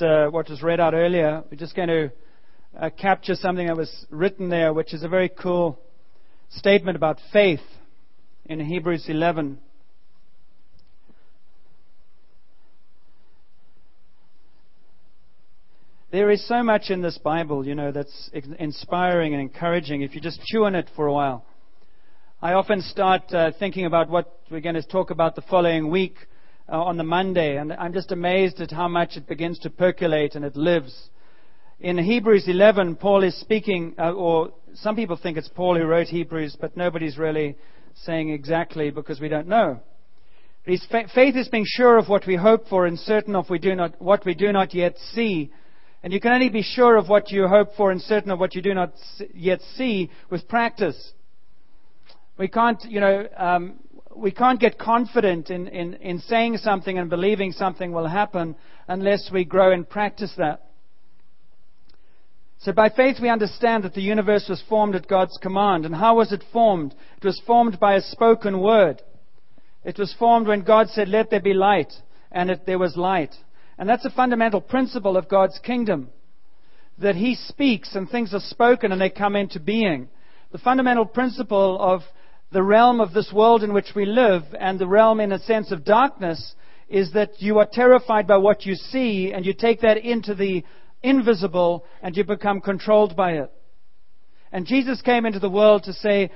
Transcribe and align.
uh, 0.00 0.28
what 0.30 0.48
was 0.48 0.62
read 0.62 0.80
out 0.80 0.94
earlier. 0.94 1.42
We're 1.50 1.56
just 1.56 1.74
going 1.74 1.88
to 1.88 2.12
uh, 2.78 2.90
capture 2.90 3.34
something 3.34 3.66
that 3.66 3.76
was 3.76 4.06
written 4.10 4.48
there, 4.48 4.72
which 4.72 4.92
is 4.92 5.02
a 5.02 5.08
very 5.08 5.28
cool 5.28 5.78
statement 6.50 6.96
about 6.96 7.18
faith 7.32 7.60
in 8.46 8.60
Hebrews 8.60 9.06
11. 9.08 9.58
There 16.12 16.30
is 16.30 16.46
so 16.46 16.62
much 16.62 16.90
in 16.90 17.02
this 17.02 17.18
Bible, 17.18 17.66
you 17.66 17.74
know, 17.74 17.92
that's 17.92 18.30
inspiring 18.58 19.34
and 19.34 19.42
encouraging 19.42 20.02
if 20.02 20.14
you 20.14 20.20
just 20.20 20.40
chew 20.44 20.64
on 20.64 20.74
it 20.74 20.88
for 20.94 21.06
a 21.06 21.12
while. 21.12 21.44
I 22.40 22.52
often 22.52 22.80
start 22.80 23.32
uh, 23.32 23.50
thinking 23.58 23.86
about 23.86 24.08
what 24.08 24.40
we're 24.50 24.60
going 24.60 24.76
to 24.76 24.86
talk 24.86 25.10
about 25.10 25.34
the 25.34 25.42
following 25.42 25.90
week 25.90 26.16
uh, 26.68 26.82
on 26.82 26.96
the 26.96 27.04
Monday, 27.04 27.56
and 27.56 27.72
I'm 27.72 27.92
just 27.92 28.12
amazed 28.12 28.60
at 28.60 28.70
how 28.70 28.88
much 28.88 29.16
it 29.16 29.28
begins 29.28 29.58
to 29.60 29.70
percolate 29.70 30.34
and 30.34 30.44
it 30.44 30.56
lives. 30.56 31.10
In 31.78 31.98
Hebrews 31.98 32.48
11, 32.48 32.96
Paul 32.96 33.22
is 33.22 33.38
speaking, 33.38 33.94
uh, 33.98 34.12
or 34.12 34.52
some 34.74 34.96
people 34.96 35.16
think 35.16 35.36
it's 35.36 35.48
Paul 35.48 35.76
who 35.76 35.84
wrote 35.84 36.08
Hebrews, 36.08 36.56
but 36.60 36.76
nobody's 36.76 37.18
really 37.18 37.56
saying 38.04 38.30
exactly 38.30 38.90
because 38.90 39.20
we 39.20 39.28
don't 39.28 39.46
know. 39.46 39.80
His 40.64 40.84
faith 40.90 41.36
is 41.36 41.48
being 41.48 41.66
sure 41.66 41.96
of 41.96 42.08
what 42.08 42.26
we 42.26 42.34
hope 42.34 42.66
for 42.68 42.86
and 42.86 42.98
certain 42.98 43.36
of 43.36 43.48
we 43.48 43.60
do 43.60 43.74
not, 43.76 44.00
what 44.02 44.24
we 44.24 44.34
do 44.34 44.50
not 44.50 44.74
yet 44.74 44.96
see. 45.12 45.52
And 46.02 46.12
you 46.12 46.20
can 46.20 46.32
only 46.32 46.48
be 46.48 46.62
sure 46.62 46.96
of 46.96 47.08
what 47.08 47.30
you 47.30 47.46
hope 47.46 47.76
for 47.76 47.92
and 47.92 48.02
certain 48.02 48.32
of 48.32 48.40
what 48.40 48.56
you 48.56 48.62
do 48.62 48.74
not 48.74 48.92
yet 49.32 49.60
see 49.76 50.10
with 50.30 50.48
practice. 50.48 51.12
We 52.36 52.48
can't, 52.48 52.84
you 52.84 53.00
know, 53.00 53.28
um, 53.36 53.74
we 54.16 54.30
can't 54.30 54.60
get 54.60 54.78
confident 54.78 55.50
in, 55.50 55.68
in, 55.68 55.94
in 55.94 56.18
saying 56.20 56.58
something 56.58 56.98
and 56.98 57.10
believing 57.10 57.52
something 57.52 57.92
will 57.92 58.06
happen 58.06 58.56
unless 58.88 59.30
we 59.32 59.44
grow 59.44 59.72
and 59.72 59.88
practice 59.88 60.32
that. 60.38 60.62
So 62.58 62.72
by 62.72 62.88
faith 62.88 63.16
we 63.20 63.28
understand 63.28 63.84
that 63.84 63.94
the 63.94 64.02
universe 64.02 64.46
was 64.48 64.62
formed 64.68 64.94
at 64.94 65.06
God's 65.06 65.38
command. 65.40 65.84
And 65.84 65.94
how 65.94 66.16
was 66.16 66.32
it 66.32 66.42
formed? 66.52 66.94
It 67.18 67.24
was 67.24 67.40
formed 67.46 67.78
by 67.78 67.94
a 67.94 68.00
spoken 68.00 68.60
word. 68.60 69.02
It 69.84 69.98
was 69.98 70.14
formed 70.18 70.48
when 70.48 70.62
God 70.62 70.88
said, 70.88 71.08
let 71.08 71.30
there 71.30 71.40
be 71.40 71.54
light, 71.54 71.92
and 72.32 72.50
it, 72.50 72.66
there 72.66 72.78
was 72.78 72.96
light. 72.96 73.34
And 73.78 73.88
that's 73.88 74.04
a 74.04 74.10
fundamental 74.10 74.60
principle 74.60 75.16
of 75.16 75.28
God's 75.28 75.60
kingdom. 75.60 76.08
That 76.98 77.14
He 77.14 77.34
speaks 77.34 77.94
and 77.94 78.08
things 78.08 78.32
are 78.32 78.40
spoken 78.40 78.90
and 78.90 79.00
they 79.00 79.10
come 79.10 79.36
into 79.36 79.60
being. 79.60 80.08
The 80.50 80.58
fundamental 80.58 81.04
principle 81.04 81.78
of 81.78 82.00
the 82.52 82.62
realm 82.62 83.00
of 83.00 83.12
this 83.12 83.32
world 83.32 83.62
in 83.62 83.72
which 83.72 83.92
we 83.94 84.06
live 84.06 84.42
and 84.58 84.78
the 84.78 84.86
realm 84.86 85.20
in 85.20 85.32
a 85.32 85.38
sense 85.38 85.72
of 85.72 85.84
darkness 85.84 86.54
is 86.88 87.12
that 87.12 87.42
you 87.42 87.58
are 87.58 87.68
terrified 87.70 88.26
by 88.26 88.36
what 88.36 88.64
you 88.64 88.74
see 88.74 89.32
and 89.32 89.44
you 89.44 89.52
take 89.52 89.80
that 89.80 89.98
into 89.98 90.34
the 90.34 90.62
invisible 91.02 91.84
and 92.02 92.16
you 92.16 92.24
become 92.24 92.60
controlled 92.60 93.16
by 93.16 93.32
it. 93.32 93.50
And 94.52 94.66
Jesus 94.66 95.02
came 95.02 95.26
into 95.26 95.40
the 95.40 95.50
world 95.50 95.84
to 95.84 95.92
say, 95.92 96.30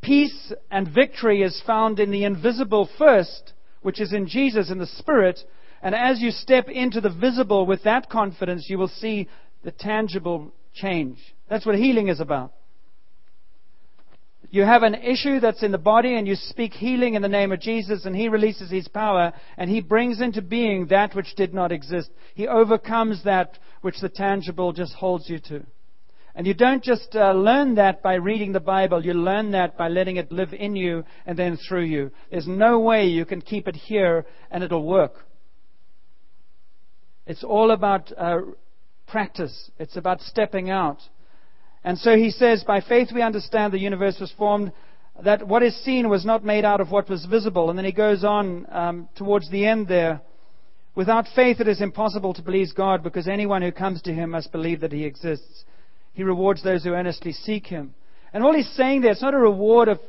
peace 0.00 0.52
and 0.70 0.88
victory 0.88 1.42
is 1.42 1.62
found 1.66 1.98
in 1.98 2.10
the 2.10 2.24
invisible 2.24 2.88
first, 2.96 3.52
which 3.82 4.00
is 4.00 4.12
in 4.12 4.28
Jesus 4.28 4.70
in 4.70 4.78
the 4.78 4.86
Spirit. 4.86 5.40
And 5.82 5.94
as 5.94 6.20
you 6.20 6.30
step 6.30 6.68
into 6.68 7.00
the 7.00 7.10
visible 7.10 7.66
with 7.66 7.82
that 7.82 8.08
confidence, 8.08 8.66
you 8.68 8.78
will 8.78 8.88
see 8.88 9.28
the 9.64 9.72
tangible 9.72 10.52
change. 10.72 11.18
That's 11.48 11.66
what 11.66 11.74
healing 11.74 12.08
is 12.08 12.20
about. 12.20 12.52
You 14.52 14.64
have 14.64 14.82
an 14.82 14.96
issue 14.96 15.38
that's 15.38 15.62
in 15.62 15.70
the 15.70 15.78
body 15.78 16.16
and 16.16 16.26
you 16.26 16.34
speak 16.34 16.72
healing 16.72 17.14
in 17.14 17.22
the 17.22 17.28
name 17.28 17.52
of 17.52 17.60
Jesus 17.60 18.04
and 18.04 18.16
He 18.16 18.28
releases 18.28 18.70
His 18.70 18.88
power 18.88 19.32
and 19.56 19.70
He 19.70 19.80
brings 19.80 20.20
into 20.20 20.42
being 20.42 20.86
that 20.86 21.14
which 21.14 21.36
did 21.36 21.54
not 21.54 21.70
exist. 21.70 22.10
He 22.34 22.48
overcomes 22.48 23.22
that 23.24 23.58
which 23.80 24.00
the 24.00 24.08
tangible 24.08 24.72
just 24.72 24.94
holds 24.94 25.30
you 25.30 25.38
to. 25.48 25.64
And 26.34 26.46
you 26.46 26.54
don't 26.54 26.82
just 26.82 27.14
uh, 27.14 27.32
learn 27.32 27.76
that 27.76 28.02
by 28.02 28.14
reading 28.14 28.52
the 28.52 28.60
Bible, 28.60 29.04
you 29.04 29.14
learn 29.14 29.52
that 29.52 29.76
by 29.76 29.88
letting 29.88 30.16
it 30.16 30.32
live 30.32 30.52
in 30.52 30.74
you 30.74 31.04
and 31.26 31.38
then 31.38 31.56
through 31.56 31.84
you. 31.84 32.10
There's 32.30 32.46
no 32.48 32.80
way 32.80 33.06
you 33.06 33.24
can 33.24 33.40
keep 33.40 33.68
it 33.68 33.76
here 33.76 34.26
and 34.50 34.64
it'll 34.64 34.86
work. 34.86 35.26
It's 37.26 37.44
all 37.44 37.70
about 37.70 38.12
uh, 38.18 38.38
practice, 39.06 39.70
it's 39.78 39.96
about 39.96 40.20
stepping 40.20 40.70
out. 40.70 40.98
And 41.84 41.98
so 41.98 42.16
he 42.16 42.30
says, 42.30 42.64
By 42.64 42.80
faith 42.80 43.08
we 43.14 43.22
understand 43.22 43.72
the 43.72 43.78
universe 43.78 44.18
was 44.20 44.32
formed, 44.36 44.72
that 45.24 45.46
what 45.46 45.62
is 45.62 45.76
seen 45.84 46.08
was 46.08 46.24
not 46.24 46.44
made 46.44 46.64
out 46.64 46.80
of 46.80 46.90
what 46.90 47.08
was 47.08 47.24
visible. 47.24 47.70
And 47.70 47.78
then 47.78 47.84
he 47.84 47.92
goes 47.92 48.24
on 48.24 48.66
um, 48.70 49.08
towards 49.16 49.50
the 49.50 49.66
end 49.66 49.88
there. 49.88 50.20
Without 50.94 51.26
faith 51.34 51.60
it 51.60 51.68
is 51.68 51.80
impossible 51.80 52.34
to 52.34 52.42
please 52.42 52.72
God 52.72 53.02
because 53.02 53.28
anyone 53.28 53.62
who 53.62 53.72
comes 53.72 54.02
to 54.02 54.12
him 54.12 54.30
must 54.30 54.52
believe 54.52 54.80
that 54.80 54.92
he 54.92 55.04
exists. 55.04 55.64
He 56.12 56.22
rewards 56.22 56.62
those 56.62 56.84
who 56.84 56.90
earnestly 56.90 57.32
seek 57.32 57.66
him. 57.66 57.94
And 58.32 58.42
all 58.42 58.54
he's 58.54 58.70
saying 58.70 59.00
there, 59.00 59.12
it's 59.12 59.22
not 59.22 59.34
a 59.34 59.38
reward 59.38 59.88
of 59.88 60.00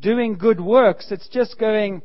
doing 0.00 0.36
good 0.36 0.60
works. 0.60 1.10
It's 1.10 1.28
just 1.28 1.58
going, 1.58 2.02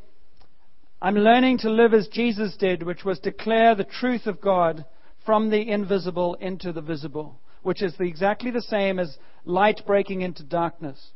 I'm 1.01 1.15
learning 1.15 1.59
to 1.59 1.69
live 1.69 1.93
as 1.93 2.07
Jesus 2.07 2.55
did, 2.57 2.83
which 2.83 3.05
was 3.05 3.19
declare 3.19 3.75
the 3.75 3.83
truth 3.83 4.27
of 4.27 4.41
God 4.41 4.85
from 5.25 5.49
the 5.49 5.69
invisible 5.69 6.35
into 6.35 6.71
the 6.73 6.81
visible 6.81 7.39
which 7.63 7.81
is 7.81 7.95
the, 7.97 8.05
exactly 8.05 8.51
the 8.51 8.61
same 8.61 8.99
as 8.99 9.17
light 9.45 9.81
breaking 9.85 10.21
into 10.21 10.43
darkness. 10.43 11.11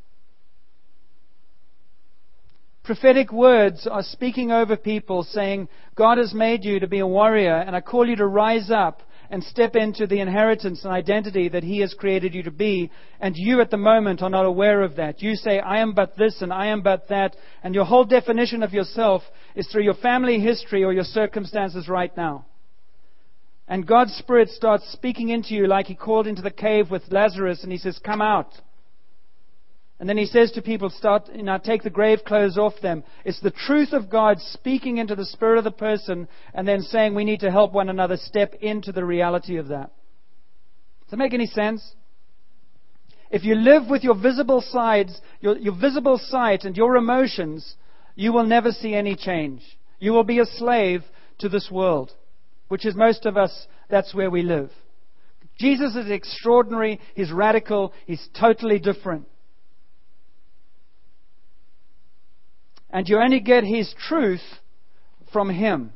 Prophetic 2.84 3.32
words 3.32 3.88
are 3.90 4.04
speaking 4.04 4.52
over 4.52 4.76
people 4.76 5.24
saying, 5.24 5.70
God 5.96 6.18
has 6.18 6.34
made 6.34 6.66
you 6.66 6.82
to 6.82 6.88
be 6.88 7.00
a 7.00 7.08
warrior, 7.08 7.56
and 7.56 7.78
I 7.78 7.82
call 7.82 8.08
you 8.08 8.18
to 8.18 8.28
rise 8.28 8.70
up 8.70 9.02
and 9.30 9.42
step 9.42 9.76
into 9.78 10.06
the 10.06 10.20
inheritance 10.20 10.84
and 10.84 10.94
identity 10.94 11.48
that 11.48 11.64
He 11.64 11.80
has 11.80 11.94
created 11.94 12.36
you 12.36 12.44
to 12.44 12.52
be, 12.52 12.92
and 13.22 13.36
you 13.38 13.62
at 13.62 13.72
the 13.72 13.78
moment 13.78 14.22
are 14.22 14.30
not 14.30 14.46
aware 14.46 14.82
of 14.82 14.98
that. 14.98 15.22
You 15.22 15.36
say, 15.36 15.60
I 15.60 15.80
am 15.80 15.94
but 15.94 16.18
this 16.18 16.42
and 16.42 16.52
I 16.52 16.68
am 16.68 16.82
but 16.82 17.08
that, 17.08 17.38
and 17.64 17.74
your 17.74 17.86
whole 17.86 18.04
definition 18.04 18.62
of 18.62 18.74
yourself 18.74 19.24
is 19.56 19.66
through 19.68 19.84
your 19.84 19.96
family 19.96 20.42
history 20.42 20.84
or 20.84 20.92
your 20.92 21.06
circumstances 21.06 21.88
right 21.88 22.16
now. 22.18 22.46
And 23.74 23.88
God's 23.88 24.14
Spirit 24.14 24.50
starts 24.50 24.88
speaking 24.92 25.30
into 25.30 25.56
you 25.56 25.66
like 25.66 25.88
He 25.88 25.96
called 25.96 26.28
into 26.28 26.44
the 26.44 26.52
cave 26.52 26.92
with 26.92 27.12
Lazarus 27.12 27.64
and 27.64 27.72
He 27.72 27.80
says, 27.80 27.98
Come 27.98 28.22
out. 28.22 28.54
And 30.00 30.08
then 30.08 30.16
He 30.16 30.28
says 30.28 30.52
to 30.52 30.62
people, 30.62 30.92
Start, 30.92 31.28
you 31.34 31.42
know, 31.42 31.58
take 31.58 31.82
the 31.82 31.90
grave 31.90 32.20
clothes 32.24 32.56
off 32.56 32.74
them. 32.84 33.04
It's 33.26 33.40
the 33.40 33.50
truth 33.50 33.92
of 33.92 34.12
God 34.12 34.40
speaking 34.40 35.00
into 35.00 35.16
the 35.16 35.26
spirit 35.26 35.58
of 35.58 35.64
the 35.64 35.72
person 35.72 36.28
and 36.54 36.68
then 36.68 36.82
saying 36.82 37.16
we 37.16 37.26
need 37.26 37.40
to 37.40 37.50
help 37.50 37.74
one 37.74 37.90
another 37.90 38.16
step 38.16 38.54
into 38.62 38.92
the 38.92 39.04
reality 39.04 39.58
of 39.58 39.70
that. 39.70 39.92
Does 41.06 41.10
that 41.10 41.18
make 41.18 41.34
any 41.34 41.48
sense? 41.48 41.96
If 43.32 43.44
you 43.44 43.56
live 43.56 43.90
with 43.90 44.04
your 44.04 44.22
visible 44.22 44.62
sides, 44.62 45.20
your, 45.42 45.58
your 45.58 45.76
visible 45.76 46.20
sight 46.20 46.64
and 46.64 46.78
your 46.78 46.96
emotions, 46.96 47.76
you 48.14 48.34
will 48.34 48.46
never 48.46 48.70
see 48.72 48.94
any 48.94 49.16
change. 49.16 49.64
You 49.98 50.12
will 50.12 50.24
be 50.24 50.38
a 50.38 50.46
slave 50.46 51.02
to 51.40 51.50
this 51.50 51.72
world 51.72 52.12
which 52.74 52.88
is 52.88 52.96
most 52.96 53.28
of 53.28 53.38
us, 53.38 53.68
that's 53.88 54.16
where 54.16 54.32
we 54.32 54.42
live. 54.42 54.72
Jesus 55.60 55.96
is 55.96 56.10
extraordinary, 56.10 57.00
he's 57.14 57.32
radical, 57.32 57.94
he's 58.08 58.28
totally 58.34 58.80
different. 58.80 59.28
And 62.90 63.08
you 63.08 63.20
only 63.20 63.42
get 63.42 63.64
his 63.64 63.94
truth 64.08 64.42
from 65.32 65.52
him. 65.52 65.94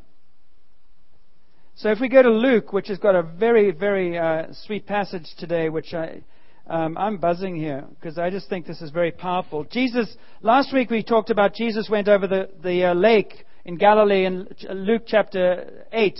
So 1.73 1.89
if 1.89 1.99
we 1.99 2.09
go 2.09 2.21
to 2.21 2.29
Luke, 2.29 2.71
which 2.71 2.89
has 2.89 2.99
got 2.99 3.15
a 3.15 3.23
very, 3.23 3.71
very 3.71 4.15
uh, 4.15 4.53
sweet 4.67 4.85
passage 4.85 5.25
today, 5.39 5.69
which 5.69 5.95
I, 5.95 6.21
um, 6.67 6.95
I'm 6.95 7.17
buzzing 7.17 7.55
here 7.55 7.85
because 7.89 8.19
I 8.19 8.29
just 8.29 8.49
think 8.49 8.67
this 8.67 8.83
is 8.83 8.91
very 8.91 9.11
powerful. 9.11 9.63
Jesus, 9.63 10.15
last 10.43 10.71
week 10.71 10.91
we 10.91 11.01
talked 11.01 11.31
about 11.31 11.55
Jesus 11.55 11.89
went 11.89 12.07
over 12.07 12.27
the, 12.27 12.49
the 12.61 12.91
uh, 12.91 12.93
lake 12.93 13.33
in 13.65 13.77
Galilee 13.77 14.25
in 14.25 14.47
Luke 14.69 15.05
chapter 15.07 15.87
8 15.91 16.19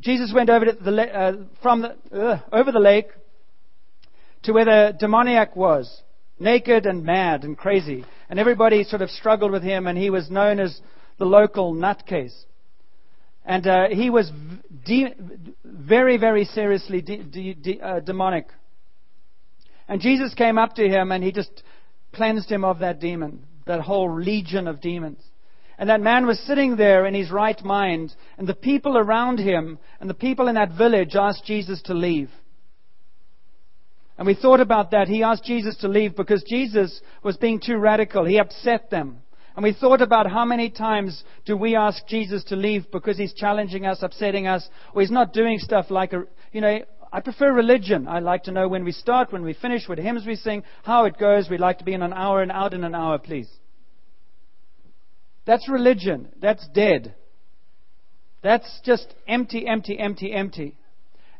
Jesus 0.00 0.32
went 0.32 0.48
over 0.48 0.66
the, 0.66 1.02
uh, 1.02 1.32
from 1.62 1.82
the, 1.82 1.96
uh, 2.16 2.40
over 2.52 2.70
the 2.70 2.78
lake 2.78 3.08
to 4.44 4.52
where 4.52 4.64
the 4.64 4.96
demoniac 4.98 5.56
was, 5.56 6.02
naked 6.38 6.86
and 6.86 7.04
mad 7.04 7.44
and 7.44 7.58
crazy. 7.58 8.04
And 8.30 8.38
everybody 8.38 8.84
sort 8.84 9.02
of 9.02 9.10
struggled 9.10 9.50
with 9.50 9.62
him, 9.62 9.86
and 9.86 9.98
he 9.98 10.10
was 10.10 10.30
known 10.30 10.60
as 10.60 10.80
the 11.18 11.24
local 11.24 11.74
nutcase. 11.74 12.34
And 13.44 13.66
uh, 13.66 13.88
he 13.90 14.10
was 14.10 14.30
de- 14.84 15.14
very, 15.64 16.16
very 16.16 16.44
seriously 16.44 17.00
de- 17.00 17.54
de- 17.54 17.80
uh, 17.80 18.00
demonic. 18.00 18.46
And 19.88 20.00
Jesus 20.00 20.34
came 20.34 20.58
up 20.58 20.74
to 20.74 20.86
him, 20.86 21.10
and 21.10 21.24
he 21.24 21.32
just 21.32 21.62
cleansed 22.14 22.50
him 22.50 22.64
of 22.64 22.80
that 22.80 23.00
demon, 23.00 23.44
that 23.66 23.80
whole 23.80 24.20
legion 24.20 24.68
of 24.68 24.80
demons. 24.80 25.22
And 25.78 25.88
that 25.88 26.00
man 26.00 26.26
was 26.26 26.40
sitting 26.40 26.76
there 26.76 27.06
in 27.06 27.14
his 27.14 27.30
right 27.30 27.62
mind, 27.64 28.14
and 28.36 28.48
the 28.48 28.54
people 28.54 28.98
around 28.98 29.38
him 29.38 29.78
and 30.00 30.10
the 30.10 30.14
people 30.14 30.48
in 30.48 30.56
that 30.56 30.76
village 30.76 31.14
asked 31.14 31.44
Jesus 31.44 31.80
to 31.82 31.94
leave. 31.94 32.30
And 34.18 34.26
we 34.26 34.34
thought 34.34 34.58
about 34.58 34.90
that. 34.90 35.06
He 35.06 35.22
asked 35.22 35.44
Jesus 35.44 35.76
to 35.76 35.88
leave 35.88 36.16
because 36.16 36.42
Jesus 36.42 37.00
was 37.22 37.36
being 37.36 37.60
too 37.64 37.76
radical. 37.76 38.24
He 38.24 38.38
upset 38.38 38.90
them. 38.90 39.18
And 39.54 39.62
we 39.62 39.72
thought 39.72 40.02
about 40.02 40.28
how 40.28 40.44
many 40.44 40.70
times 40.70 41.22
do 41.44 41.56
we 41.56 41.76
ask 41.76 42.04
Jesus 42.06 42.42
to 42.44 42.56
leave 42.56 42.90
because 42.90 43.16
he's 43.16 43.32
challenging 43.32 43.86
us, 43.86 44.02
upsetting 44.02 44.48
us, 44.48 44.68
or 44.92 45.02
he's 45.02 45.10
not 45.10 45.32
doing 45.32 45.58
stuff 45.58 45.90
like 45.90 46.12
a, 46.12 46.24
you 46.52 46.60
know, 46.60 46.80
I 47.12 47.20
prefer 47.20 47.52
religion. 47.52 48.08
I 48.08 48.18
like 48.18 48.44
to 48.44 48.52
know 48.52 48.68
when 48.68 48.84
we 48.84 48.92
start, 48.92 49.32
when 49.32 49.42
we 49.42 49.54
finish, 49.54 49.88
what 49.88 49.98
hymns 49.98 50.26
we 50.26 50.34
sing, 50.34 50.64
how 50.82 51.04
it 51.04 51.18
goes. 51.18 51.48
We'd 51.48 51.60
like 51.60 51.78
to 51.78 51.84
be 51.84 51.94
in 51.94 52.02
an 52.02 52.12
hour 52.12 52.42
and 52.42 52.52
out 52.52 52.74
in 52.74 52.84
an 52.84 52.94
hour, 52.94 53.18
please. 53.18 53.48
That's 55.48 55.66
religion. 55.66 56.28
That's 56.42 56.68
dead. 56.74 57.14
That's 58.42 58.80
just 58.84 59.14
empty, 59.26 59.66
empty, 59.66 59.98
empty, 59.98 60.30
empty. 60.30 60.76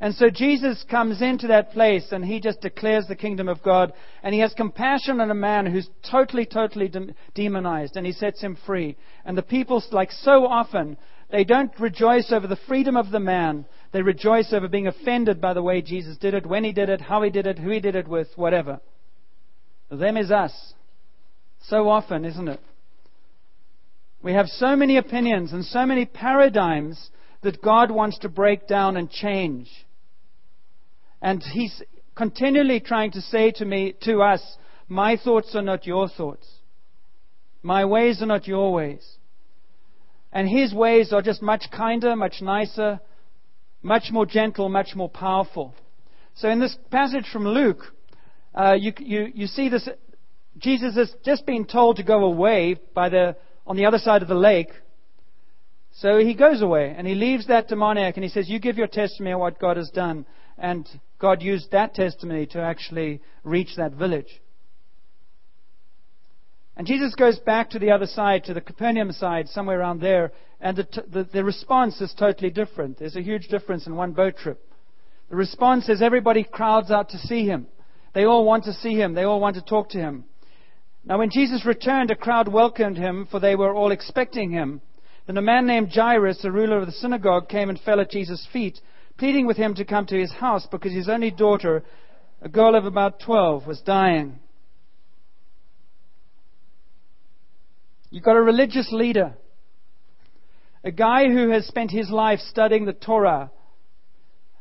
And 0.01 0.15
so 0.15 0.31
Jesus 0.31 0.83
comes 0.91 1.21
into 1.21 1.49
that 1.49 1.73
place 1.73 2.07
and 2.11 2.25
he 2.25 2.41
just 2.41 2.63
declares 2.63 3.05
the 3.07 3.15
kingdom 3.15 3.49
of 3.49 3.63
God. 3.63 3.93
And 4.23 4.33
he 4.33 4.41
has 4.41 4.55
compassion 4.55 5.21
on 5.21 5.31
a 5.31 5.35
man 5.35 5.67
who's 5.67 5.91
totally, 6.11 6.47
totally 6.47 6.89
de- 6.89 7.15
demonized. 7.35 7.99
And 7.99 8.07
he 8.07 8.13
sets 8.13 8.41
him 8.41 8.57
free. 8.65 8.97
And 9.27 9.37
the 9.37 9.43
people, 9.43 9.85
like 9.93 10.11
so 10.11 10.47
often, 10.47 10.97
they 11.31 11.45
don't 11.45 11.79
rejoice 11.79 12.33
over 12.33 12.47
the 12.47 12.59
freedom 12.67 12.97
of 12.97 13.11
the 13.11 13.21
man. 13.21 13.67
They 13.93 14.01
rejoice 14.01 14.55
over 14.55 14.69
being 14.69 14.87
offended 14.87 15.39
by 15.39 15.53
the 15.53 15.63
way 15.63 15.83
Jesus 15.83 16.17
did 16.17 16.33
it, 16.33 16.47
when 16.47 16.65
he 16.65 16.73
did 16.73 16.89
it, 16.89 17.03
how 17.03 17.21
he 17.21 17.29
did 17.29 17.47
it, 17.47 17.59
who 17.59 17.69
he 17.69 17.81
did 17.81 17.95
it 17.95 18.09
with, 18.09 18.29
whatever. 18.37 18.81
Them 19.91 20.17
is 20.17 20.31
us. 20.31 20.73
So 21.61 21.91
often, 21.91 22.25
isn't 22.25 22.49
it? 22.49 22.61
We 24.29 24.35
have 24.35 24.49
so 24.49 24.77
many 24.77 24.99
opinions 24.99 25.55
and 25.55 25.65
so 25.65 25.87
many 25.87 26.05
paradigms 26.05 27.09
that 27.41 27.63
God 27.63 27.91
wants 27.91 28.19
to 28.19 28.29
break 28.29 28.69
down 28.69 28.99
and 28.99 29.09
change. 29.11 29.71
And 31.23 31.43
He's 31.43 31.83
continually 32.15 32.79
trying 32.79 33.13
to 33.13 33.23
say 33.23 33.53
to 33.53 33.65
me, 33.65 33.95
to 34.03 34.21
us, 34.21 34.43
my 34.87 35.17
thoughts 35.17 35.55
are 35.55 35.63
not 35.63 35.87
your 35.87 36.11
thoughts. 36.11 36.47
My 37.63 37.87
ways 37.87 38.21
are 38.21 38.27
not 38.27 38.47
your 38.47 38.71
ways. 38.71 39.17
And 40.31 40.47
His 40.47 40.75
ways 40.75 41.11
are 41.11 41.23
just 41.23 41.41
much 41.41 41.65
kinder, 41.75 42.15
much 42.15 42.43
nicer, 42.43 43.01
much 43.83 44.11
more 44.11 44.27
gentle, 44.27 44.69
much 44.69 44.95
more 44.95 45.09
powerful. 45.09 45.75
So 46.35 46.51
in 46.51 46.61
this 46.61 46.77
passage 46.91 47.25
from 47.33 47.49
Luke, 47.49 47.81
uh, 48.55 48.77
you, 48.79 48.93
you, 48.99 49.33
you 49.35 49.47
see 49.47 49.71
this. 49.71 49.89
Jesus 50.59 50.97
has 50.97 51.15
just 51.25 51.47
been 51.47 51.65
told 51.65 51.97
to 51.97 52.03
go 52.03 52.27
away 52.27 52.77
by 52.93 53.09
the 53.09 53.35
on 53.69 53.77
the 53.77 53.85
other 53.85 53.99
side 53.99 54.23
of 54.23 54.29
the 54.29 54.35
lake. 54.35 54.71
So 55.93 56.19
he 56.19 56.35
goes 56.35 56.63
away 56.63 56.95
and 56.97 57.07
he 57.07 57.15
leaves 57.15 57.47
that 57.47 57.69
demoniac 57.69 58.17
and 58.17 58.25
he 58.25 58.31
says, 58.31 58.49
You 58.49 58.59
give 58.59 58.79
your 58.79 58.87
testimony 58.87 59.35
of 59.35 59.41
what 59.41 59.61
God 59.61 59.77
has 59.77 59.91
done. 59.91 60.27
And 60.57 60.89
God 61.21 61.43
used 61.43 61.71
that 61.71 61.95
testimony 61.95 62.47
to 62.47 62.61
actually 62.61 63.21
reach 63.45 63.77
that 63.77 63.93
village. 63.93 64.41
And 66.77 66.87
Jesus 66.87 67.15
goes 67.15 67.39
back 67.41 67.71
to 67.71 67.79
the 67.79 67.91
other 67.91 68.07
side, 68.07 68.45
to 68.45 68.55
the 68.55 68.61
Capernaum 68.61 69.13
side, 69.13 69.49
somewhere 69.49 69.81
around 69.81 70.01
there, 70.01 70.33
and 70.61 70.77
the, 70.77 70.85
t- 70.85 71.01
the, 71.13 71.25
the 71.25 71.45
response 71.45 72.01
is 72.01 72.15
totally 72.17 72.51
different. 72.51 72.99
There's 72.99 73.17
a 73.17 73.21
huge 73.23 73.49
difference 73.49 73.87
in 73.87 73.97
one 73.97 74.13
boat 74.13 74.37
trip. 74.37 74.65
The 75.29 75.37
response 75.37 75.89
is 75.89 76.01
everybody 76.01 76.45
crowds 76.45 76.93
out 76.93 77.11
to 77.11 77.19
see 77.19 77.45
him. 77.45 77.67
They 78.15 78.25
all 78.25 78.45
want 78.45 78.65
to 78.65 78.73
see 78.73 78.95
him. 78.95 79.15
They 79.15 79.25
all 79.25 79.41
want 79.41 79.57
to 79.57 79.63
talk 79.63 79.91
to 79.91 79.99
him. 79.99 80.25
Now, 81.09 81.17
when 81.17 81.31
Jesus 81.31 81.65
returned, 81.65 82.11
a 82.11 82.15
crowd 82.15 82.49
welcomed 82.49 82.99
him, 82.99 83.27
for 83.31 83.41
they 83.41 83.57
were 83.57 83.75
all 83.75 83.93
expecting 83.93 84.51
him. 84.51 84.83
Then 85.27 85.39
a 85.39 85.43
man 85.43 85.67
named 85.67 85.91
Jairus, 85.91 86.45
a 86.45 86.51
ruler 86.51 86.77
of 86.77 86.85
the 86.85 86.93
synagogue, 86.93 87.49
came 87.49 87.71
and 87.71 87.81
fell 87.81 87.99
at 88.01 88.11
Jesus' 88.11 88.47
feet, 88.53 88.79
pleading 89.17 89.47
with 89.47 89.57
him 89.57 89.75
to 89.77 89.87
come 89.87 90.05
to 90.07 90.21
his 90.21 90.31
house 90.33 90.69
because 90.71 90.93
his 90.93 91.09
only 91.09 91.31
daughter, 91.31 91.83
a 92.43 92.49
girl 92.51 92.75
of 92.75 92.85
about 92.85 93.21
12, 93.21 93.67
was 93.67 93.81
dying. 93.81 94.39
You've 98.11 98.25
got 98.25 98.37
a 98.37 98.43
religious 98.43 98.93
leader, 98.93 99.35
a 100.85 100.91
guy 100.91 101.29
who 101.29 101.49
has 101.51 101.67
spent 101.67 101.91
his 101.91 102.11
life 102.11 102.41
studying 102.41 102.85
the 102.85 102.93
Torah, 102.93 103.51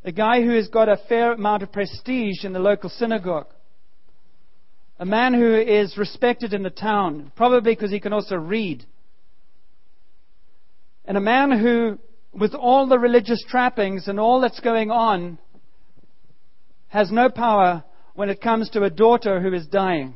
a 0.05 0.13
guy 0.13 0.41
who 0.41 0.55
has 0.55 0.69
got 0.69 0.87
a 0.87 0.99
fair 1.09 1.33
amount 1.33 1.63
of 1.63 1.73
prestige 1.73 2.45
in 2.45 2.53
the 2.53 2.59
local 2.59 2.89
synagogue 2.89 3.47
a 4.99 5.05
man 5.05 5.33
who 5.33 5.55
is 5.55 5.97
respected 5.97 6.53
in 6.53 6.63
the 6.63 6.69
town, 6.69 7.31
probably 7.35 7.73
because 7.73 7.91
he 7.91 7.99
can 7.99 8.13
also 8.13 8.35
read. 8.35 8.85
And 11.05 11.17
a 11.17 11.21
man 11.21 11.51
who, 11.51 11.99
with 12.33 12.53
all 12.53 12.87
the 12.87 12.99
religious 12.99 13.43
trappings 13.47 14.07
and 14.07 14.19
all 14.19 14.41
that's 14.41 14.59
going 14.59 14.91
on, 14.91 15.37
has 16.87 17.11
no 17.11 17.29
power 17.29 17.83
when 18.15 18.29
it 18.29 18.41
comes 18.41 18.69
to 18.71 18.83
a 18.83 18.89
daughter 18.89 19.39
who 19.39 19.53
is 19.53 19.67
dying. 19.67 20.15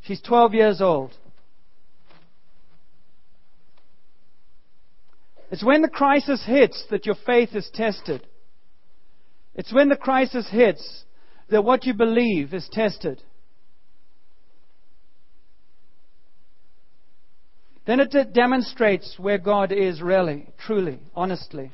She's 0.00 0.20
12 0.20 0.54
years 0.54 0.80
old. 0.80 1.16
It's 5.52 5.64
when 5.64 5.82
the 5.82 5.88
crisis 5.88 6.42
hits 6.44 6.84
that 6.90 7.06
your 7.06 7.14
faith 7.26 7.50
is 7.54 7.70
tested. 7.72 8.26
It's 9.54 9.72
when 9.72 9.90
the 9.90 9.96
crisis 9.96 10.48
hits 10.50 11.04
that 11.50 11.62
what 11.62 11.84
you 11.84 11.92
believe 11.92 12.54
is 12.54 12.68
tested. 12.72 13.22
Then 17.84 18.00
it 18.00 18.32
demonstrates 18.32 19.16
where 19.18 19.38
God 19.38 19.72
is 19.72 20.00
really, 20.00 20.48
truly, 20.58 21.00
honestly. 21.14 21.70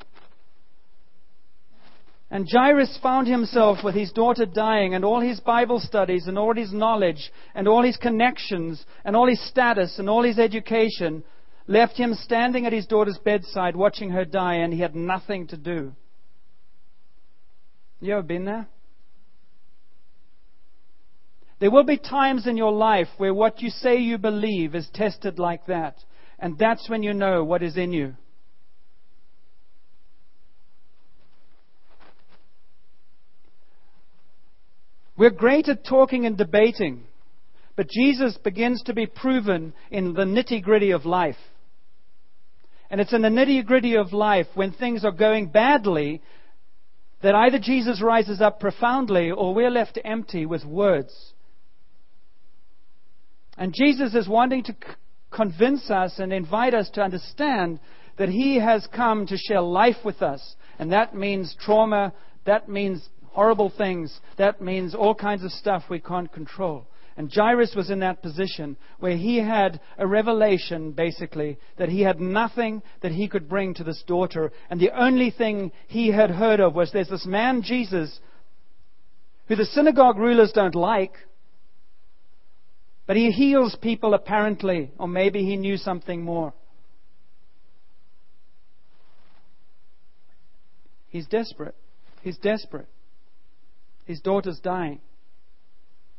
And 2.31 2.47
Jairus 2.51 2.99
found 3.01 3.27
himself 3.27 3.79
with 3.83 3.95
his 3.95 4.11
daughter 4.11 4.45
dying, 4.45 4.93
and 4.93 5.03
all 5.03 5.19
his 5.19 5.39
Bible 5.39 5.79
studies, 5.79 6.27
and 6.27 6.37
all 6.37 6.53
his 6.53 6.71
knowledge, 6.71 7.31
and 7.55 7.67
all 7.67 7.83
his 7.83 7.97
connections, 7.97 8.85
and 9.03 9.15
all 9.15 9.27
his 9.27 9.41
status, 9.47 9.97
and 9.97 10.09
all 10.09 10.23
his 10.23 10.37
education 10.37 11.23
left 11.67 11.97
him 11.97 12.13
standing 12.13 12.65
at 12.65 12.73
his 12.73 12.85
daughter's 12.85 13.19
bedside 13.23 13.75
watching 13.75 14.11
her 14.11 14.25
die, 14.25 14.55
and 14.55 14.73
he 14.73 14.79
had 14.79 14.95
nothing 14.95 15.47
to 15.47 15.57
do. 15.57 15.93
You 17.99 18.13
ever 18.13 18.23
been 18.23 18.45
there? 18.45 18.67
There 21.59 21.71
will 21.71 21.83
be 21.83 21.97
times 21.97 22.47
in 22.47 22.55
your 22.55 22.71
life 22.71 23.09
where 23.17 23.33
what 23.33 23.61
you 23.61 23.69
say 23.69 23.97
you 23.97 24.17
believe 24.17 24.75
is 24.75 24.89
tested 24.93 25.39
like 25.39 25.65
that. 25.67 25.97
And 26.39 26.57
that's 26.57 26.89
when 26.89 27.03
you 27.03 27.13
know 27.13 27.43
what 27.43 27.61
is 27.61 27.75
in 27.75 27.91
you. 27.91 28.15
We're 35.17 35.31
great 35.31 35.67
at 35.67 35.83
talking 35.83 36.25
and 36.25 36.37
debating, 36.37 37.03
but 37.75 37.89
Jesus 37.89 38.37
begins 38.37 38.81
to 38.83 38.93
be 38.93 39.05
proven 39.05 39.73
in 39.91 40.13
the 40.13 40.23
nitty 40.23 40.63
gritty 40.63 40.91
of 40.91 41.05
life. 41.05 41.35
And 42.89 43.01
it's 43.01 43.11
in 43.11 43.21
the 43.21 43.27
nitty 43.27 43.65
gritty 43.65 43.97
of 43.97 44.13
life 44.13 44.47
when 44.55 44.71
things 44.71 45.03
are 45.03 45.11
going 45.11 45.47
badly 45.47 46.21
that 47.21 47.35
either 47.35 47.59
Jesus 47.59 48.01
rises 48.01 48.39
up 48.39 48.61
profoundly 48.61 49.29
or 49.29 49.53
we're 49.53 49.69
left 49.69 49.99
empty 50.05 50.45
with 50.45 50.63
words. 50.63 51.33
And 53.59 53.73
Jesus 53.73 54.15
is 54.15 54.27
wanting 54.27 54.63
to 54.63 54.75
convince 55.31 55.91
us 55.91 56.17
and 56.17 56.31
invite 56.31 56.73
us 56.73 56.89
to 56.91 57.01
understand 57.01 57.79
that 58.17 58.29
He 58.29 58.57
has 58.57 58.87
come 58.87 59.27
to 59.27 59.37
share 59.37 59.61
life 59.61 59.97
with 60.03 60.21
us. 60.21 60.55
And 60.79 60.93
that 60.93 61.13
means 61.13 61.55
trauma, 61.59 62.13
that 62.45 62.69
means 62.69 63.07
horrible 63.27 63.69
things, 63.69 64.17
that 64.37 64.61
means 64.61 64.95
all 64.95 65.13
kinds 65.13 65.43
of 65.43 65.51
stuff 65.51 65.83
we 65.89 65.99
can't 65.99 66.31
control. 66.31 66.87
And 67.17 67.29
Jairus 67.29 67.75
was 67.75 67.89
in 67.89 67.99
that 67.99 68.23
position 68.23 68.77
where 68.99 69.17
he 69.17 69.37
had 69.37 69.81
a 69.97 70.07
revelation, 70.07 70.93
basically, 70.93 71.57
that 71.77 71.89
he 71.89 71.99
had 71.99 72.21
nothing 72.21 72.81
that 73.01 73.11
he 73.11 73.27
could 73.27 73.49
bring 73.49 73.73
to 73.73 73.83
this 73.83 74.01
daughter. 74.07 74.53
And 74.69 74.79
the 74.79 74.97
only 74.97 75.31
thing 75.31 75.73
he 75.89 76.13
had 76.13 76.31
heard 76.31 76.61
of 76.61 76.75
was 76.75 76.93
there's 76.93 77.09
this 77.09 77.25
man, 77.25 77.61
Jesus, 77.61 78.21
who 79.49 79.57
the 79.57 79.65
synagogue 79.65 80.17
rulers 80.17 80.53
don't 80.53 80.75
like, 80.75 81.11
but 83.09 83.17
he 83.17 83.31
heals 83.31 83.75
people 83.81 84.13
apparently, 84.13 84.91
or 84.99 85.07
maybe 85.07 85.43
he 85.43 85.57
knew 85.57 85.77
something 85.77 86.21
more. 86.21 86.53
He's 91.07 91.25
desperate. 91.25 91.73
He's 92.21 92.37
desperate. 92.37 92.87
His 94.05 94.19
daughter's 94.21 94.59
dying. 94.59 94.99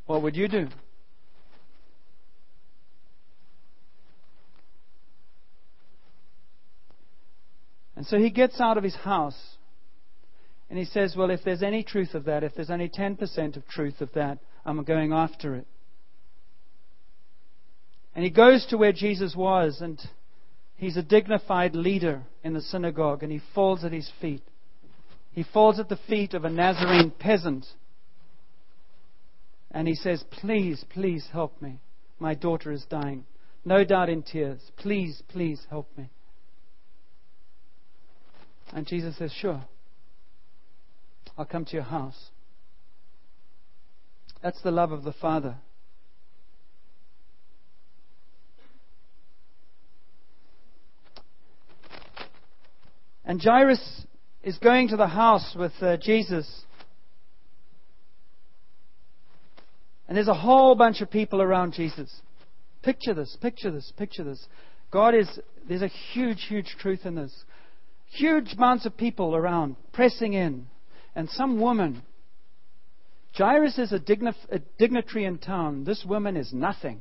What 0.07 0.23
would 0.23 0.35
you 0.35 0.49
do? 0.49 0.67
And 7.95 8.05
so 8.05 8.19
he 8.19 8.31
gets 8.31 8.61
out 8.61 8.77
of 8.77 8.83
his 8.83 8.97
house 8.97 9.39
and 10.69 10.77
he 10.77 10.87
says, 10.87 11.15
Well, 11.17 11.31
if 11.31 11.45
there's 11.45 11.63
any 11.63 11.85
truth 11.85 12.15
of 12.15 12.25
that, 12.25 12.43
if 12.43 12.57
there's 12.57 12.69
only 12.69 12.89
10% 12.89 13.57
of 13.57 13.69
truth 13.69 14.01
of 14.01 14.13
that, 14.15 14.41
I'm 14.67 14.83
going 14.83 15.13
after 15.13 15.55
it. 15.55 15.69
And 18.15 18.25
he 18.25 18.31
goes 18.31 18.67
to 18.67 18.77
where 18.77 18.93
Jesus 18.93 19.35
was, 19.37 19.81
and 19.81 20.01
he's 20.77 20.97
a 20.97 21.03
dignified 21.03 21.75
leader 21.75 22.23
in 22.43 22.55
the 22.55 22.61
synagogue, 22.61 23.23
and 23.23 23.31
he 23.31 23.41
falls 23.55 23.85
at 23.85 23.93
his 23.93 24.11
feet. 24.21 24.43
He 25.33 25.45
falls 25.45 25.79
at 25.79 25.89
the 25.89 25.99
feet 26.09 26.35
of 26.35 26.45
a 26.45 26.51
Nazarene 26.51 27.13
peasant. 27.13 27.67
And 29.71 29.87
he 29.87 29.95
says, 29.95 30.25
Please, 30.31 30.85
please 30.91 31.29
help 31.33 31.63
me. 31.63 31.81
My 32.19 32.35
daughter 32.35 32.73
is 32.73 32.85
dying. 32.91 33.25
no 33.65 33.85
doubt 33.85 34.09
in 34.09 34.23
tears. 34.23 34.61
Please, 34.77 35.23
please 35.29 35.67
help 35.71 35.89
me. 35.97 36.11
And 38.73 38.87
Jesus 38.87 39.17
says, 39.17 39.33
Sure. 39.33 39.63
I'll 41.39 41.45
come 41.45 41.65
to 41.65 41.73
your 41.73 41.85
house. 41.85 42.31
That's 44.43 44.61
the 44.63 44.71
love 44.71 44.91
of 44.91 45.05
the 45.05 45.13
Father. 45.13 45.57
And 53.31 53.41
Jairus 53.41 54.07
is 54.43 54.59
going 54.59 54.89
to 54.89 54.97
the 54.97 55.07
house 55.07 55.55
with 55.57 55.71
uh, 55.81 55.97
Jesus. 55.99 56.65
And 60.09 60.17
there's 60.17 60.27
a 60.27 60.35
whole 60.35 60.75
bunch 60.75 61.01
of 61.01 61.13
people 61.13 61.41
around 61.41 61.75
Jesus. 61.75 62.13
Picture 62.83 63.15
this, 63.15 63.39
picture 63.41 63.71
this, 63.71 63.93
picture 63.97 64.25
this. 64.25 64.45
God 64.91 65.15
is, 65.15 65.29
there's 65.69 65.83
a 65.83 65.93
huge, 66.13 66.45
huge 66.49 66.75
truth 66.81 67.03
in 67.05 67.15
this. 67.15 67.33
Huge 68.09 68.55
amounts 68.55 68.85
of 68.85 68.97
people 68.97 69.37
around, 69.37 69.77
pressing 69.93 70.33
in. 70.33 70.67
And 71.15 71.31
some 71.31 71.61
woman. 71.61 72.03
Jairus 73.35 73.79
is 73.79 73.93
a, 73.93 74.01
dignif- 74.01 74.51
a 74.51 74.59
dignitary 74.77 75.25
in 75.25 75.39
town. 75.39 75.85
This 75.85 76.05
woman 76.05 76.37
is 76.37 76.53
nothing. 76.53 77.01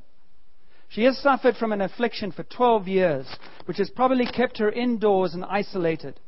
She 0.89 1.03
has 1.03 1.17
suffered 1.19 1.55
from 1.55 1.72
an 1.72 1.81
affliction 1.81 2.31
for 2.31 2.43
12 2.43 2.88
years, 2.88 3.27
which 3.65 3.77
has 3.77 3.89
probably 3.91 4.25
kept 4.25 4.58
her 4.58 4.72
indoors 4.72 5.34
and 5.34 5.46
isolated. 5.46 6.19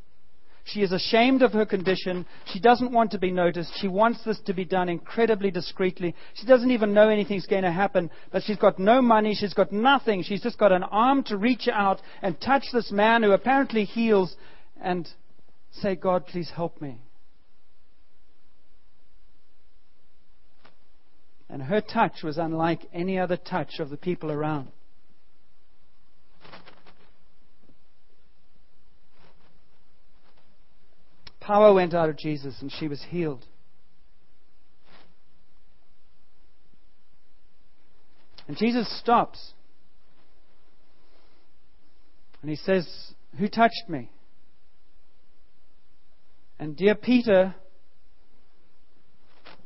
She 0.63 0.83
is 0.83 0.91
ashamed 0.91 1.41
of 1.41 1.53
her 1.53 1.65
condition. 1.65 2.25
She 2.45 2.59
doesn't 2.59 2.91
want 2.91 3.11
to 3.11 3.17
be 3.17 3.31
noticed. 3.31 3.73
She 3.77 3.87
wants 3.87 4.23
this 4.23 4.39
to 4.41 4.53
be 4.53 4.63
done 4.63 4.89
incredibly 4.89 5.49
discreetly. 5.49 6.13
She 6.35 6.45
doesn't 6.45 6.69
even 6.69 6.93
know 6.93 7.09
anything's 7.09 7.47
going 7.47 7.63
to 7.63 7.71
happen, 7.71 8.11
but 8.31 8.43
she's 8.43 8.57
got 8.57 8.77
no 8.77 9.01
money. 9.01 9.33
She's 9.33 9.55
got 9.55 9.71
nothing. 9.71 10.21
She's 10.21 10.43
just 10.43 10.59
got 10.59 10.71
an 10.71 10.83
arm 10.83 11.23
to 11.25 11.37
reach 11.37 11.67
out 11.67 11.99
and 12.21 12.39
touch 12.39 12.65
this 12.71 12.91
man 12.91 13.23
who 13.23 13.31
apparently 13.31 13.85
heals 13.85 14.35
and 14.79 15.09
say, 15.71 15.95
God, 15.95 16.27
please 16.27 16.51
help 16.55 16.79
me. 16.79 17.01
And 21.51 21.63
her 21.63 21.81
touch 21.81 22.23
was 22.23 22.37
unlike 22.37 22.87
any 22.93 23.19
other 23.19 23.35
touch 23.35 23.79
of 23.79 23.89
the 23.89 23.97
people 23.97 24.31
around. 24.31 24.69
Power 31.41 31.73
went 31.73 31.93
out 31.93 32.07
of 32.07 32.17
Jesus 32.17 32.61
and 32.61 32.71
she 32.71 32.87
was 32.87 33.03
healed. 33.09 33.45
And 38.47 38.55
Jesus 38.55 38.87
stops. 38.99 39.51
And 42.41 42.49
he 42.49 42.55
says, 42.55 43.13
Who 43.37 43.49
touched 43.49 43.89
me? 43.89 44.09
And 46.57 46.77
dear 46.77 46.95
Peter 46.95 47.55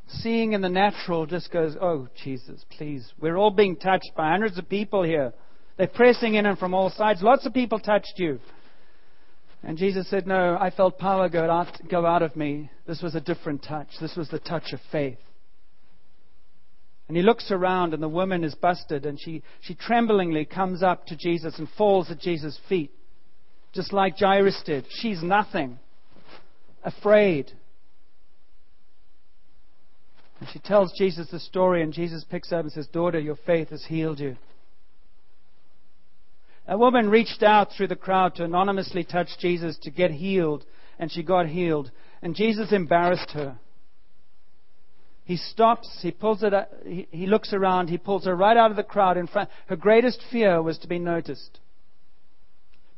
seeing 0.07 0.53
in 0.53 0.61
the 0.61 0.69
natural 0.69 1.25
just 1.25 1.51
goes, 1.51 1.75
Oh, 1.79 2.07
Jesus, 2.23 2.63
please. 2.77 3.11
We're 3.19 3.37
all 3.37 3.51
being 3.51 3.75
touched 3.75 4.11
by 4.15 4.29
hundreds 4.29 4.57
of 4.57 4.69
people 4.69 5.03
here. 5.03 5.33
They're 5.77 5.87
pressing 5.87 6.35
in 6.35 6.45
and 6.45 6.57
from 6.57 6.73
all 6.73 6.89
sides. 6.89 7.21
Lots 7.21 7.45
of 7.45 7.53
people 7.53 7.79
touched 7.79 8.13
you. 8.17 8.39
And 9.63 9.77
Jesus 9.77 10.09
said, 10.09 10.27
No, 10.27 10.57
I 10.59 10.69
felt 10.69 10.99
power 10.99 11.27
go 11.27 11.49
out, 11.49 11.67
go 11.89 12.05
out 12.05 12.21
of 12.21 12.35
me. 12.35 12.69
This 12.87 13.01
was 13.01 13.15
a 13.15 13.21
different 13.21 13.63
touch. 13.63 13.87
This 13.99 14.15
was 14.15 14.29
the 14.29 14.39
touch 14.39 14.73
of 14.73 14.79
faith. 14.91 15.17
And 17.07 17.15
he 17.15 17.23
looks 17.23 17.51
around, 17.51 17.93
and 17.93 18.01
the 18.01 18.09
woman 18.09 18.43
is 18.43 18.55
busted, 18.55 19.05
and 19.05 19.19
she, 19.19 19.43
she 19.61 19.75
tremblingly 19.75 20.45
comes 20.45 20.81
up 20.81 21.05
to 21.07 21.15
Jesus 21.15 21.59
and 21.59 21.67
falls 21.77 22.09
at 22.09 22.19
Jesus' 22.19 22.59
feet, 22.67 22.91
just 23.73 23.93
like 23.93 24.17
Jairus 24.17 24.61
did. 24.65 24.85
She's 24.89 25.21
nothing, 25.21 25.77
afraid. 26.83 27.51
And 30.39 30.49
she 30.51 30.59
tells 30.59 30.93
Jesus 30.97 31.29
the 31.29 31.39
story, 31.39 31.81
and 31.81 31.93
Jesus 31.93 32.25
picks 32.29 32.51
up 32.51 32.61
and 32.61 32.71
says, 32.71 32.87
Daughter, 32.87 33.19
your 33.19 33.37
faith 33.45 33.69
has 33.69 33.85
healed 33.85 34.19
you. 34.19 34.35
A 36.67 36.77
woman 36.77 37.09
reached 37.09 37.43
out 37.43 37.71
through 37.71 37.87
the 37.87 37.95
crowd 37.95 38.35
to 38.35 38.43
anonymously 38.43 39.03
touch 39.03 39.29
Jesus 39.39 39.77
to 39.83 39.91
get 39.91 40.11
healed, 40.11 40.65
and 40.99 41.11
she 41.11 41.23
got 41.23 41.47
healed. 41.47 41.91
And 42.21 42.35
Jesus 42.35 42.71
embarrassed 42.71 43.31
her. 43.31 43.59
He 45.25 45.37
stops, 45.37 45.99
he 46.01 46.11
pulls 46.11 46.43
it, 46.43 46.53
he, 46.85 47.07
he 47.11 47.25
looks 47.25 47.51
around, 47.51 47.89
he 47.89 47.97
pulls 47.97 48.25
her 48.25 48.35
right 48.35 48.57
out 48.57 48.69
of 48.71 48.77
the 48.77 48.83
crowd 48.83 49.17
in 49.17 49.25
front. 49.27 49.49
Her 49.67 49.75
greatest 49.75 50.21
fear 50.31 50.61
was 50.61 50.77
to 50.79 50.87
be 50.87 50.99
noticed. 50.99 51.59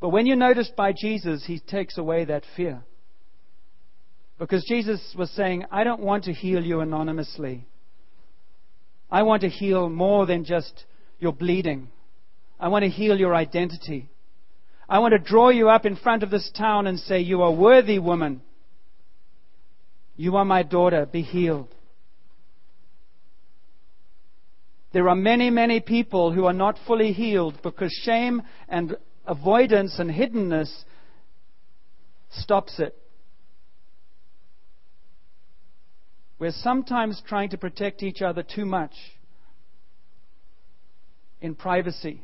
But 0.00 0.10
when 0.10 0.26
you're 0.26 0.36
noticed 0.36 0.76
by 0.76 0.92
Jesus, 0.92 1.44
he 1.46 1.58
takes 1.58 1.98
away 1.98 2.24
that 2.26 2.44
fear. 2.56 2.82
Because 4.38 4.64
Jesus 4.64 5.00
was 5.16 5.30
saying, 5.30 5.64
I 5.70 5.84
don't 5.84 6.00
want 6.00 6.24
to 6.24 6.32
heal 6.32 6.64
you 6.64 6.80
anonymously. 6.80 7.66
I 9.10 9.22
want 9.22 9.42
to 9.42 9.48
heal 9.48 9.88
more 9.88 10.26
than 10.26 10.44
just 10.44 10.84
your 11.18 11.32
bleeding. 11.32 11.88
I 12.60 12.68
want 12.68 12.84
to 12.84 12.90
heal 12.90 13.18
your 13.18 13.34
identity. 13.34 14.10
I 14.88 15.00
want 15.00 15.12
to 15.12 15.18
draw 15.18 15.48
you 15.48 15.68
up 15.68 15.86
in 15.86 15.96
front 15.96 16.22
of 16.22 16.30
this 16.30 16.50
town 16.56 16.86
and 16.86 16.98
say, 16.98 17.20
You 17.20 17.42
are 17.42 17.52
worthy, 17.52 17.98
woman. 17.98 18.42
You 20.16 20.36
are 20.36 20.44
my 20.44 20.62
daughter. 20.62 21.06
Be 21.06 21.22
healed. 21.22 21.74
There 24.92 25.08
are 25.08 25.14
many, 25.14 25.50
many 25.50 25.80
people 25.80 26.32
who 26.32 26.46
are 26.46 26.52
not 26.52 26.78
fully 26.86 27.12
healed 27.12 27.60
because 27.62 27.92
shame 28.04 28.42
and 28.68 28.96
avoidance 29.26 29.98
and 29.98 30.10
hiddenness 30.10 30.84
stops 32.30 32.78
it. 32.78 32.96
We're 36.38 36.52
sometimes 36.52 37.20
trying 37.26 37.50
to 37.50 37.58
protect 37.58 38.02
each 38.02 38.22
other 38.22 38.42
too 38.42 38.64
much 38.64 38.92
in 41.40 41.54
privacy. 41.54 42.22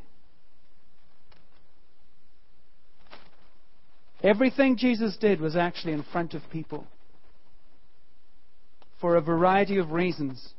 Everything 4.23 4.77
Jesus 4.77 5.17
did 5.17 5.41
was 5.41 5.55
actually 5.55 5.93
in 5.93 6.03
front 6.11 6.33
of 6.33 6.41
people 6.51 6.87
for 9.01 9.15
a 9.15 9.21
variety 9.21 9.77
of 9.77 9.91
reasons. 9.91 10.53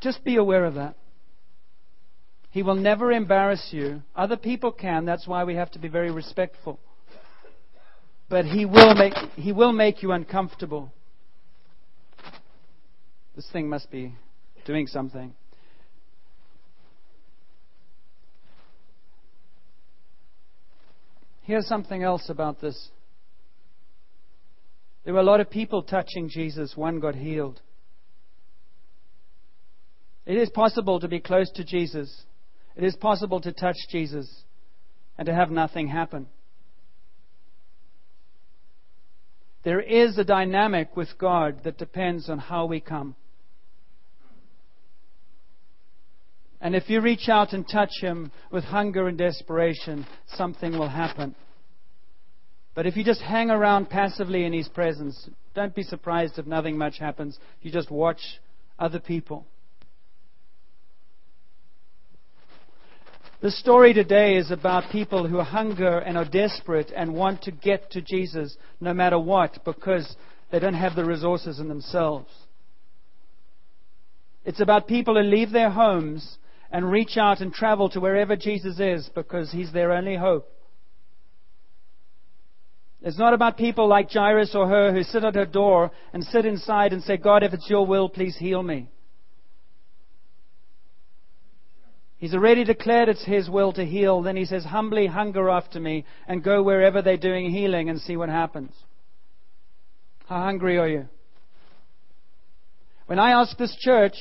Just 0.00 0.22
be 0.22 0.36
aware 0.36 0.64
of 0.66 0.74
that. 0.74 0.96
He 2.50 2.62
will 2.62 2.74
never 2.74 3.10
embarrass 3.10 3.68
you. 3.70 4.02
Other 4.14 4.36
people 4.36 4.72
can. 4.72 5.04
That's 5.04 5.26
why 5.26 5.44
we 5.44 5.54
have 5.54 5.70
to 5.72 5.78
be 5.78 5.88
very 5.88 6.10
respectful 6.10 6.78
but 8.30 8.46
he 8.46 8.64
will 8.64 8.94
make, 8.94 9.12
he 9.34 9.50
will 9.50 9.72
make 9.72 10.02
you 10.02 10.12
uncomfortable. 10.12 10.92
This 13.34 13.50
thing 13.52 13.68
must 13.68 13.90
be 13.90 14.14
doing 14.64 14.86
something. 14.86 15.34
Here's 21.42 21.66
something 21.66 22.04
else 22.04 22.30
about 22.30 22.60
this. 22.60 22.90
There 25.04 25.14
were 25.14 25.20
a 25.20 25.24
lot 25.24 25.40
of 25.40 25.50
people 25.50 25.82
touching 25.82 26.28
Jesus. 26.28 26.76
One 26.76 27.00
got 27.00 27.16
healed. 27.16 27.60
It 30.24 30.36
is 30.36 30.50
possible 30.50 31.00
to 31.00 31.08
be 31.08 31.18
close 31.18 31.50
to 31.52 31.64
Jesus. 31.64 32.22
It 32.76 32.84
is 32.84 32.94
possible 32.94 33.40
to 33.40 33.52
touch 33.52 33.76
Jesus 33.90 34.44
and 35.18 35.26
to 35.26 35.34
have 35.34 35.50
nothing 35.50 35.88
happen. 35.88 36.28
There 39.62 39.80
is 39.80 40.16
a 40.16 40.24
dynamic 40.24 40.96
with 40.96 41.08
God 41.18 41.64
that 41.64 41.78
depends 41.78 42.30
on 42.30 42.38
how 42.38 42.66
we 42.66 42.80
come. 42.80 43.14
And 46.60 46.74
if 46.76 46.90
you 46.90 47.00
reach 47.00 47.28
out 47.28 47.52
and 47.52 47.66
touch 47.66 47.90
Him 48.00 48.32
with 48.50 48.64
hunger 48.64 49.08
and 49.08 49.16
desperation, 49.16 50.06
something 50.34 50.72
will 50.72 50.88
happen. 50.88 51.34
But 52.74 52.86
if 52.86 52.96
you 52.96 53.04
just 53.04 53.22
hang 53.22 53.50
around 53.50 53.90
passively 53.90 54.44
in 54.44 54.52
His 54.52 54.68
presence, 54.68 55.28
don't 55.54 55.74
be 55.74 55.82
surprised 55.82 56.38
if 56.38 56.46
nothing 56.46 56.76
much 56.76 56.98
happens. 56.98 57.38
You 57.62 57.72
just 57.72 57.90
watch 57.90 58.20
other 58.78 59.00
people. 59.00 59.46
The 63.40 63.50
story 63.50 63.94
today 63.94 64.36
is 64.36 64.50
about 64.50 64.92
people 64.92 65.26
who 65.26 65.40
hunger 65.40 65.98
and 65.98 66.18
are 66.18 66.26
desperate 66.26 66.92
and 66.94 67.14
want 67.14 67.42
to 67.42 67.50
get 67.50 67.90
to 67.92 68.02
Jesus 68.02 68.54
no 68.80 68.92
matter 68.92 69.18
what 69.18 69.64
because 69.64 70.14
they 70.52 70.58
don't 70.58 70.74
have 70.74 70.94
the 70.94 71.06
resources 71.06 71.58
in 71.58 71.68
themselves. 71.68 72.28
It's 74.44 74.60
about 74.60 74.88
people 74.88 75.14
who 75.14 75.22
leave 75.22 75.52
their 75.52 75.70
homes 75.70 76.36
and 76.70 76.90
reach 76.90 77.16
out 77.16 77.40
and 77.40 77.50
travel 77.52 77.88
to 77.90 78.00
wherever 78.00 78.36
Jesus 78.36 78.78
is 78.78 79.08
because 79.14 79.50
he's 79.50 79.72
their 79.72 79.92
only 79.92 80.16
hope. 80.16 80.46
It's 83.02 83.18
not 83.18 83.32
about 83.32 83.56
people 83.56 83.88
like 83.88 84.10
Jairus 84.10 84.54
or 84.54 84.68
her 84.68 84.92
who 84.92 85.02
sit 85.02 85.24
at 85.24 85.34
her 85.34 85.46
door 85.46 85.90
and 86.12 86.22
sit 86.24 86.44
inside 86.44 86.92
and 86.92 87.02
say, 87.02 87.16
God, 87.16 87.42
if 87.42 87.54
it's 87.54 87.70
your 87.70 87.86
will, 87.86 88.10
please 88.10 88.36
heal 88.36 88.62
me. 88.62 88.90
He's 92.20 92.34
already 92.34 92.64
declared 92.64 93.08
it's 93.08 93.24
His 93.24 93.48
will 93.48 93.72
to 93.72 93.84
heal. 93.84 94.20
Then 94.20 94.36
He 94.36 94.44
says, 94.44 94.62
humbly 94.62 95.06
hunger 95.06 95.48
after 95.48 95.80
me 95.80 96.04
and 96.28 96.44
go 96.44 96.62
wherever 96.62 97.00
they're 97.00 97.16
doing 97.16 97.50
healing 97.50 97.88
and 97.88 97.98
see 97.98 98.16
what 98.16 98.28
happens. 98.28 98.72
How 100.28 100.42
hungry 100.42 100.78
are 100.78 100.86
you? 100.86 101.08
When 103.06 103.18
I 103.18 103.32
ask 103.32 103.56
this 103.56 103.74
church, 103.80 104.14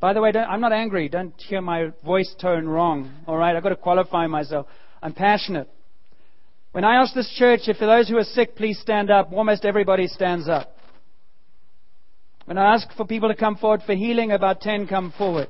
by 0.00 0.14
the 0.14 0.20
way, 0.20 0.32
I'm 0.34 0.62
not 0.62 0.72
angry. 0.72 1.08
Don't 1.10 1.34
hear 1.42 1.60
my 1.60 1.92
voice 2.04 2.34
tone 2.40 2.66
wrong. 2.66 3.12
All 3.26 3.36
right, 3.36 3.54
I've 3.54 3.62
got 3.62 3.68
to 3.68 3.76
qualify 3.76 4.26
myself. 4.26 4.66
I'm 5.02 5.12
passionate. 5.12 5.68
When 6.72 6.84
I 6.84 6.96
ask 6.96 7.14
this 7.14 7.32
church 7.36 7.60
if 7.68 7.76
for 7.76 7.86
those 7.86 8.08
who 8.08 8.16
are 8.16 8.24
sick, 8.24 8.56
please 8.56 8.80
stand 8.80 9.10
up, 9.10 9.30
almost 9.32 9.64
everybody 9.64 10.08
stands 10.08 10.48
up. 10.48 10.76
When 12.46 12.58
I 12.58 12.74
ask 12.74 12.88
for 12.96 13.06
people 13.06 13.28
to 13.28 13.36
come 13.36 13.56
forward 13.56 13.82
for 13.86 13.94
healing, 13.94 14.32
about 14.32 14.60
10 14.62 14.86
come 14.88 15.12
forward. 15.16 15.48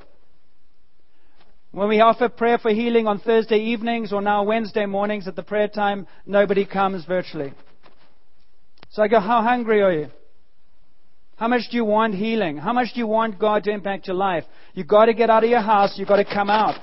When 1.74 1.88
we 1.88 2.00
offer 2.00 2.28
prayer 2.28 2.58
for 2.58 2.70
healing 2.70 3.08
on 3.08 3.18
Thursday 3.18 3.56
evenings 3.56 4.12
or 4.12 4.22
now 4.22 4.44
Wednesday 4.44 4.86
mornings 4.86 5.26
at 5.26 5.34
the 5.34 5.42
prayer 5.42 5.66
time, 5.66 6.06
nobody 6.24 6.64
comes 6.64 7.04
virtually. 7.04 7.52
So 8.90 9.02
I 9.02 9.08
go, 9.08 9.18
How 9.18 9.42
hungry 9.42 9.82
are 9.82 9.92
you? 9.92 10.06
How 11.34 11.48
much 11.48 11.62
do 11.72 11.76
you 11.76 11.84
want 11.84 12.14
healing? 12.14 12.58
How 12.58 12.72
much 12.72 12.94
do 12.94 13.00
you 13.00 13.08
want 13.08 13.40
God 13.40 13.64
to 13.64 13.72
impact 13.72 14.06
your 14.06 14.14
life? 14.14 14.44
You've 14.74 14.86
got 14.86 15.06
to 15.06 15.14
get 15.14 15.30
out 15.30 15.42
of 15.42 15.50
your 15.50 15.62
house. 15.62 15.94
You've 15.96 16.06
got 16.06 16.18
to 16.18 16.24
come 16.24 16.48
out. 16.48 16.78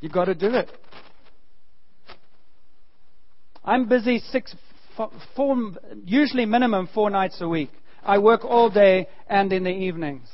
You've 0.00 0.12
got 0.12 0.26
to 0.26 0.36
do 0.36 0.54
it. 0.54 0.70
I'm 3.64 3.88
busy 3.88 4.20
six, 4.30 4.54
four, 5.34 5.72
usually 6.04 6.46
minimum 6.46 6.88
four 6.94 7.10
nights 7.10 7.40
a 7.40 7.48
week. 7.48 7.72
I 8.04 8.18
work 8.18 8.44
all 8.44 8.70
day 8.70 9.08
and 9.28 9.52
in 9.52 9.64
the 9.64 9.70
evenings. 9.70 10.28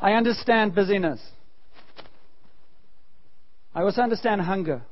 I 0.00 0.12
understand 0.12 0.74
busyness. 0.74 1.20
I 3.74 3.82
also 3.82 4.00
understand 4.00 4.40
hunger. 4.40 4.82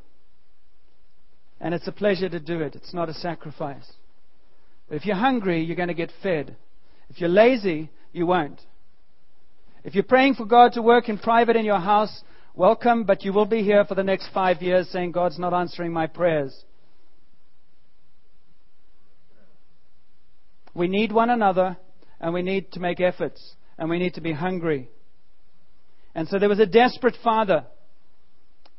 And 1.60 1.74
it's 1.74 1.88
a 1.88 1.92
pleasure 1.92 2.28
to 2.28 2.38
do 2.38 2.60
it. 2.60 2.74
It's 2.76 2.94
not 2.94 3.08
a 3.08 3.14
sacrifice. 3.14 3.90
But 4.88 4.96
if 4.96 5.06
you're 5.06 5.16
hungry, 5.16 5.62
you're 5.62 5.76
going 5.76 5.88
to 5.88 5.94
get 5.94 6.12
fed. 6.22 6.56
If 7.08 7.20
you're 7.20 7.30
lazy, 7.30 7.90
you 8.12 8.26
won't. 8.26 8.60
If 9.82 9.94
you're 9.94 10.04
praying 10.04 10.34
for 10.34 10.44
God 10.44 10.74
to 10.74 10.82
work 10.82 11.08
in 11.08 11.18
private 11.18 11.56
in 11.56 11.64
your 11.64 11.80
house, 11.80 12.22
welcome, 12.54 13.04
but 13.04 13.24
you 13.24 13.32
will 13.32 13.46
be 13.46 13.62
here 13.62 13.84
for 13.84 13.94
the 13.94 14.04
next 14.04 14.28
five 14.32 14.60
years 14.62 14.88
saying, 14.90 15.12
God's 15.12 15.38
not 15.38 15.54
answering 15.54 15.92
my 15.92 16.06
prayers. 16.06 16.54
We 20.74 20.86
need 20.86 21.10
one 21.10 21.30
another, 21.30 21.76
and 22.20 22.32
we 22.34 22.42
need 22.42 22.72
to 22.72 22.80
make 22.80 23.00
efforts, 23.00 23.54
and 23.78 23.90
we 23.90 23.98
need 23.98 24.14
to 24.14 24.20
be 24.20 24.32
hungry. 24.32 24.90
And 26.18 26.26
so 26.26 26.40
there 26.40 26.48
was 26.48 26.58
a 26.58 26.66
desperate 26.66 27.14
father 27.22 27.64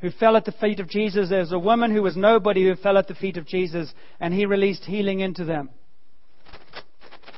who 0.02 0.12
fell 0.12 0.36
at 0.36 0.44
the 0.44 0.52
feet 0.52 0.82
of 0.82 0.90
Jesus. 0.90 1.30
There 1.30 1.40
was 1.40 1.54
a 1.54 1.58
woman 1.58 1.90
who 1.90 2.02
was 2.02 2.18
nobody 2.18 2.66
who 2.66 2.76
fell 2.76 2.98
at 2.98 3.08
the 3.08 3.16
feet 3.16 3.38
of 3.38 3.48
Jesus, 3.48 3.94
and 4.20 4.34
he 4.34 4.46
released 4.46 4.84
healing 4.84 5.22
into 5.22 5.46
them. 5.46 5.70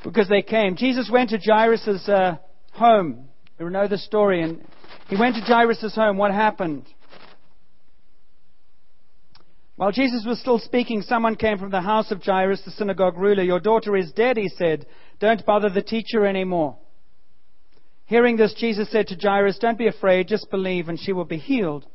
Because 0.04 0.28
they 0.28 0.42
came. 0.42 0.76
Jesus 0.76 1.08
went 1.14 1.30
to 1.30 1.38
Jairus' 1.38 2.10
uh, 2.10 2.38
home. 2.72 3.28
You 3.60 3.70
know 3.70 3.88
the 3.88 4.00
story. 4.00 4.42
And 4.42 4.66
he 5.08 5.18
went 5.18 5.36
to 5.36 5.42
Jairus' 5.42 5.94
home. 5.94 6.18
What 6.18 6.32
happened? 6.32 6.88
While 9.76 9.92
Jesus 9.92 10.24
was 10.26 10.40
still 10.40 10.58
speaking, 10.58 11.04
someone 11.04 11.36
came 11.36 11.60
from 11.60 11.70
the 11.70 11.82
house 11.82 12.10
of 12.10 12.24
Jairus, 12.24 12.64
the 12.66 12.72
synagogue 12.72 13.20
ruler. 13.20 13.44
Your 13.44 13.60
daughter 13.60 13.96
is 13.96 14.12
dead, 14.14 14.38
he 14.38 14.50
said. 14.50 14.88
Don't 15.20 15.46
bother 15.46 15.70
the 15.70 15.84
teacher 15.84 16.26
anymore. 16.26 16.80
Hearing 18.12 18.36
this, 18.36 18.54
Jesus 18.54 18.92
said 18.92 19.08
to 19.08 19.16
Jairus, 19.16 19.58
Don't 19.58 19.78
be 19.78 19.88
afraid, 19.88 20.28
just 20.28 20.52
believe, 20.52 20.90
and 20.90 21.00
she 21.00 21.14
will 21.14 21.24
be 21.24 21.38
healed. 21.38 21.86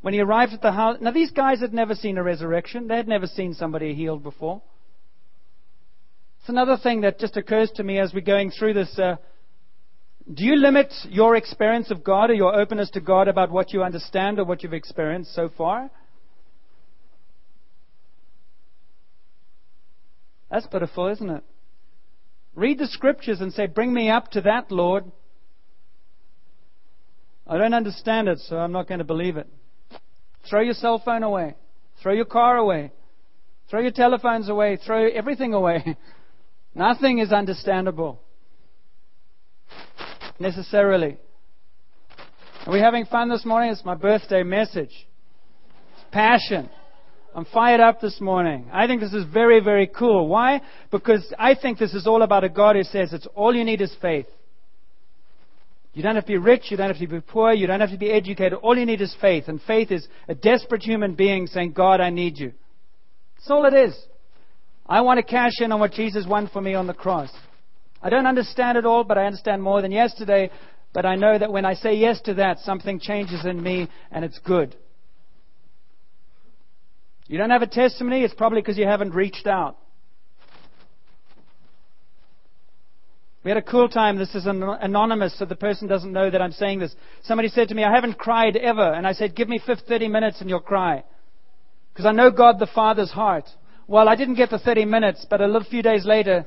When 0.00 0.14
he 0.14 0.20
arrived 0.20 0.52
at 0.52 0.62
the 0.62 0.70
house, 0.70 0.98
now 1.00 1.10
these 1.10 1.32
guys 1.32 1.58
had 1.58 1.74
never 1.74 1.96
seen 1.96 2.18
a 2.18 2.22
resurrection. 2.22 2.86
They 2.86 2.94
had 2.94 3.08
never 3.08 3.26
seen 3.26 3.52
somebody 3.52 3.96
healed 3.96 4.22
before. 4.22 4.62
It's 6.38 6.48
another 6.48 6.76
thing 6.76 7.00
that 7.00 7.18
just 7.18 7.36
occurs 7.36 7.68
to 7.74 7.82
me 7.82 7.98
as 7.98 8.14
we're 8.14 8.20
going 8.20 8.52
through 8.52 8.74
this. 8.74 8.96
Uh, 8.96 9.16
do 10.32 10.44
you 10.44 10.54
limit 10.54 10.94
your 11.10 11.34
experience 11.34 11.90
of 11.90 12.04
God 12.04 12.30
or 12.30 12.34
your 12.34 12.54
openness 12.54 12.90
to 12.90 13.00
God 13.00 13.26
about 13.26 13.50
what 13.50 13.72
you 13.72 13.82
understand 13.82 14.38
or 14.38 14.44
what 14.44 14.62
you've 14.62 14.72
experienced 14.72 15.34
so 15.34 15.50
far? 15.58 15.90
That's 20.48 20.68
pitiful, 20.68 21.08
isn't 21.08 21.28
it? 21.28 21.42
Read 22.54 22.78
the 22.78 22.86
scriptures 22.86 23.40
and 23.40 23.52
say, 23.52 23.66
Bring 23.66 23.92
me 23.92 24.10
up 24.10 24.30
to 24.30 24.40
that, 24.42 24.70
Lord. 24.70 25.10
I 27.46 27.58
don't 27.58 27.74
understand 27.74 28.28
it, 28.28 28.38
so 28.40 28.56
I'm 28.56 28.72
not 28.72 28.88
going 28.88 28.98
to 28.98 29.04
believe 29.04 29.36
it. 29.36 29.48
Throw 30.48 30.60
your 30.60 30.74
cell 30.74 31.00
phone 31.04 31.22
away. 31.22 31.54
Throw 32.02 32.12
your 32.12 32.24
car 32.24 32.56
away. 32.56 32.92
Throw 33.70 33.80
your 33.80 33.92
telephones 33.92 34.48
away. 34.48 34.78
Throw 34.84 35.08
everything 35.08 35.54
away. 35.54 35.96
Nothing 36.74 37.18
is 37.18 37.32
understandable. 37.32 38.20
Necessarily. 40.38 41.18
Are 42.66 42.72
we 42.72 42.80
having 42.80 43.04
fun 43.04 43.28
this 43.28 43.44
morning? 43.44 43.70
It's 43.70 43.84
my 43.84 43.94
birthday 43.94 44.42
message. 44.42 44.90
It's 45.94 46.04
passion. 46.10 46.70
I'm 47.34 47.44
fired 47.46 47.80
up 47.80 48.00
this 48.00 48.20
morning. 48.20 48.68
I 48.72 48.86
think 48.86 49.00
this 49.00 49.12
is 49.12 49.24
very, 49.32 49.60
very 49.60 49.86
cool. 49.86 50.28
Why? 50.28 50.60
Because 50.90 51.32
I 51.38 51.54
think 51.54 51.78
this 51.78 51.92
is 51.92 52.06
all 52.06 52.22
about 52.22 52.44
a 52.44 52.48
God 52.48 52.76
who 52.76 52.84
says 52.84 53.12
it's 53.12 53.26
all 53.34 53.54
you 53.54 53.64
need 53.64 53.80
is 53.80 53.94
faith. 54.00 54.26
You 55.94 56.02
don't 56.02 56.16
have 56.16 56.24
to 56.24 56.32
be 56.32 56.38
rich. 56.38 56.64
You 56.70 56.76
don't 56.76 56.88
have 56.88 56.98
to 56.98 57.06
be 57.06 57.20
poor. 57.20 57.52
You 57.52 57.68
don't 57.68 57.80
have 57.80 57.90
to 57.90 57.96
be 57.96 58.10
educated. 58.10 58.54
All 58.54 58.76
you 58.76 58.84
need 58.84 59.00
is 59.00 59.16
faith. 59.20 59.44
And 59.46 59.62
faith 59.62 59.92
is 59.92 60.06
a 60.28 60.34
desperate 60.34 60.82
human 60.82 61.14
being 61.14 61.46
saying, 61.46 61.72
God, 61.72 62.00
I 62.00 62.10
need 62.10 62.36
you. 62.38 62.52
That's 63.36 63.50
all 63.50 63.64
it 63.64 63.74
is. 63.74 63.96
I 64.86 65.00
want 65.02 65.18
to 65.18 65.22
cash 65.22 65.52
in 65.60 65.70
on 65.70 65.78
what 65.78 65.92
Jesus 65.92 66.26
won 66.26 66.48
for 66.52 66.60
me 66.60 66.74
on 66.74 66.88
the 66.88 66.94
cross. 66.94 67.30
I 68.02 68.10
don't 68.10 68.26
understand 68.26 68.76
it 68.76 68.84
all, 68.84 69.04
but 69.04 69.16
I 69.16 69.24
understand 69.24 69.62
more 69.62 69.80
than 69.80 69.92
yesterday. 69.92 70.50
But 70.92 71.06
I 71.06 71.14
know 71.14 71.38
that 71.38 71.52
when 71.52 71.64
I 71.64 71.74
say 71.74 71.94
yes 71.94 72.20
to 72.22 72.34
that, 72.34 72.58
something 72.58 72.98
changes 72.98 73.44
in 73.44 73.62
me 73.62 73.88
and 74.10 74.24
it's 74.24 74.38
good. 74.40 74.76
You 77.26 77.38
don't 77.38 77.50
have 77.50 77.62
a 77.62 77.66
testimony, 77.66 78.22
it's 78.22 78.34
probably 78.34 78.60
because 78.60 78.76
you 78.76 78.86
haven't 78.86 79.14
reached 79.14 79.46
out. 79.46 79.78
We 83.44 83.50
had 83.50 83.58
a 83.58 83.62
cool 83.62 83.90
time. 83.90 84.16
This 84.16 84.34
is 84.34 84.46
anonymous, 84.46 85.38
so 85.38 85.44
the 85.44 85.54
person 85.54 85.86
doesn't 85.86 86.12
know 86.12 86.30
that 86.30 86.40
I'm 86.40 86.52
saying 86.52 86.78
this. 86.78 86.94
Somebody 87.24 87.48
said 87.48 87.68
to 87.68 87.74
me, 87.74 87.84
I 87.84 87.94
haven't 87.94 88.18
cried 88.18 88.56
ever. 88.56 88.94
And 88.94 89.06
I 89.06 89.12
said, 89.12 89.36
Give 89.36 89.48
me 89.48 89.60
30 89.64 90.08
minutes 90.08 90.40
and 90.40 90.48
you'll 90.48 90.60
cry. 90.60 91.04
Because 91.92 92.06
I 92.06 92.12
know 92.12 92.30
God 92.30 92.58
the 92.58 92.66
Father's 92.74 93.10
heart. 93.10 93.44
Well, 93.86 94.08
I 94.08 94.16
didn't 94.16 94.36
get 94.36 94.48
the 94.48 94.58
30 94.58 94.86
minutes, 94.86 95.26
but 95.28 95.42
a 95.42 95.46
little 95.46 95.68
few 95.68 95.82
days 95.82 96.06
later, 96.06 96.46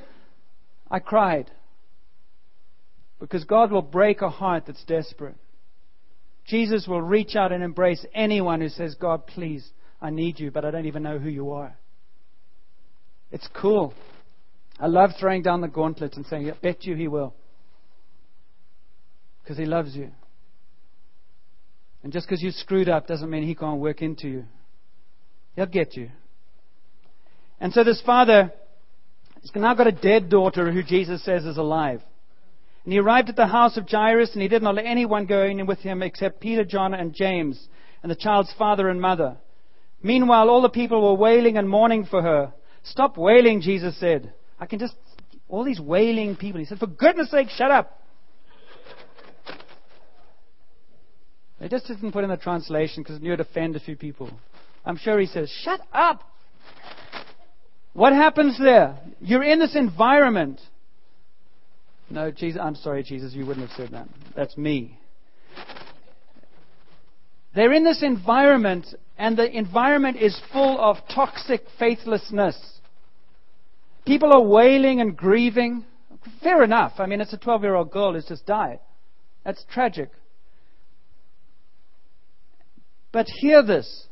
I 0.89 0.97
cried. 0.97 1.51
Because 3.19 3.43
God 3.43 3.71
will 3.71 3.83
break 3.83 4.23
a 4.23 4.29
heart 4.29 4.63
that's 4.65 4.83
desperate. 4.85 5.35
Jesus 6.47 6.87
will 6.87 7.01
reach 7.01 7.35
out 7.35 7.51
and 7.51 7.63
embrace 7.63 8.03
anyone 8.13 8.59
who 8.59 8.69
says, 8.69 8.95
God, 8.95 9.27
please, 9.27 9.69
I 10.01 10.09
need 10.09 10.39
you, 10.39 10.49
but 10.49 10.65
I 10.65 10.71
don't 10.71 10.85
even 10.85 11.03
know 11.03 11.19
who 11.19 11.29
you 11.29 11.51
are. 11.51 11.77
It's 13.31 13.47
cool. 13.53 13.93
I 14.79 14.87
love 14.87 15.11
throwing 15.19 15.41
down 15.41 15.61
the 15.61 15.67
gauntlet 15.67 16.15
and 16.15 16.25
saying, 16.25 16.49
I 16.49 16.53
bet 16.53 16.85
you 16.85 16.95
he 16.95 17.07
will. 17.07 17.33
Because 19.43 19.57
he 19.57 19.65
loves 19.65 19.95
you. 19.95 20.11
And 22.03 22.13
just 22.13 22.27
because 22.27 22.43
you 22.43 22.51
screwed 22.51 22.89
up 22.89 23.07
doesn't 23.07 23.29
mean 23.29 23.43
he 23.43 23.55
can't 23.55 23.79
work 23.79 24.01
into 24.01 24.27
you. 24.27 24.45
He'll 25.55 25.65
get 25.65 25.95
you. 25.95 26.09
And 27.59 27.73
so 27.73 27.83
this 27.83 28.01
father 28.05 28.53
has 29.41 29.51
now 29.55 29.73
got 29.73 29.87
a 29.87 29.91
dead 29.91 30.29
daughter 30.29 30.71
who 30.71 30.83
Jesus 30.83 31.23
says 31.23 31.43
is 31.43 31.57
alive. 31.57 32.01
And 32.83 32.93
he 32.93 32.99
arrived 32.99 33.29
at 33.29 33.35
the 33.35 33.47
house 33.47 33.77
of 33.77 33.89
Jairus 33.89 34.33
and 34.33 34.41
he 34.41 34.47
did 34.47 34.61
not 34.61 34.75
let 34.75 34.85
anyone 34.85 35.25
go 35.25 35.43
in 35.43 35.65
with 35.65 35.79
him 35.79 36.03
except 36.03 36.39
Peter, 36.39 36.63
John, 36.63 36.93
and 36.93 37.13
James, 37.13 37.67
and 38.03 38.11
the 38.11 38.15
child's 38.15 38.53
father 38.57 38.89
and 38.89 39.01
mother. 39.01 39.37
Meanwhile, 40.03 40.49
all 40.49 40.61
the 40.61 40.69
people 40.69 41.01
were 41.01 41.19
wailing 41.19 41.57
and 41.57 41.67
mourning 41.67 42.05
for 42.05 42.21
her. 42.21 42.53
Stop 42.83 43.17
wailing, 43.17 43.61
Jesus 43.61 43.99
said. 43.99 44.33
I 44.59 44.65
can 44.65 44.79
just, 44.79 44.95
all 45.47 45.63
these 45.63 45.79
wailing 45.79 46.35
people. 46.35 46.59
He 46.59 46.65
said, 46.65 46.79
For 46.79 46.87
goodness 46.87 47.31
sake, 47.31 47.49
shut 47.49 47.71
up. 47.71 48.01
They 51.59 51.67
just 51.67 51.87
didn't 51.87 52.11
put 52.11 52.23
in 52.23 52.29
the 52.29 52.37
translation 52.37 53.03
because 53.03 53.17
it 53.17 53.21
knew 53.21 53.33
it'd 53.33 53.45
offend 53.45 53.75
a 53.75 53.79
few 53.79 53.95
people. 53.95 54.31
I'm 54.85 54.97
sure 54.97 55.19
he 55.19 55.25
says, 55.25 55.49
Shut 55.63 55.81
up. 55.91 56.23
What 57.93 58.13
happens 58.13 58.59
there? 58.59 58.99
You're 59.19 59.43
in 59.43 59.59
this 59.59 59.75
environment. 59.75 60.61
No, 62.09 62.31
Jesus, 62.31 62.61
I'm 62.63 62.75
sorry, 62.75 63.03
Jesus, 63.03 63.33
you 63.33 63.45
wouldn't 63.45 63.67
have 63.67 63.75
said 63.75 63.91
that. 63.91 64.07
That's 64.35 64.55
me. 64.55 64.99
They're 67.55 67.73
in 67.73 67.83
this 67.83 68.03
environment, 68.03 68.85
and 69.17 69.35
the 69.35 69.49
environment 69.49 70.17
is 70.17 70.39
full 70.53 70.79
of 70.79 70.97
toxic 71.13 71.61
faithlessness. 71.79 72.76
People 74.07 74.31
are 74.31 74.41
wailing 74.41 75.01
and 75.01 75.17
grieving. 75.17 75.83
Fair 76.41 76.63
enough. 76.63 76.93
I 76.97 77.07
mean, 77.07 77.19
it's 77.19 77.33
a 77.33 77.37
12 77.37 77.63
year 77.63 77.75
old 77.75 77.91
girl 77.91 78.13
who's 78.13 78.25
just 78.25 78.45
died. 78.45 78.79
That's 79.43 79.63
tragic. 79.69 80.09
But 83.11 83.27
hear 83.41 83.61
this 83.61 84.07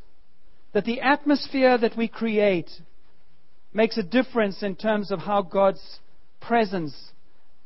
that 0.73 0.83
the 0.83 0.99
atmosphere 0.99 1.77
that 1.77 1.95
we 1.95 2.09
create 2.09 2.69
makes 3.73 3.97
a 3.97 4.03
difference 4.03 4.61
in 4.61 4.75
terms 4.75 5.11
of 5.11 5.19
how 5.19 5.41
God's 5.41 5.99
presence 6.41 6.93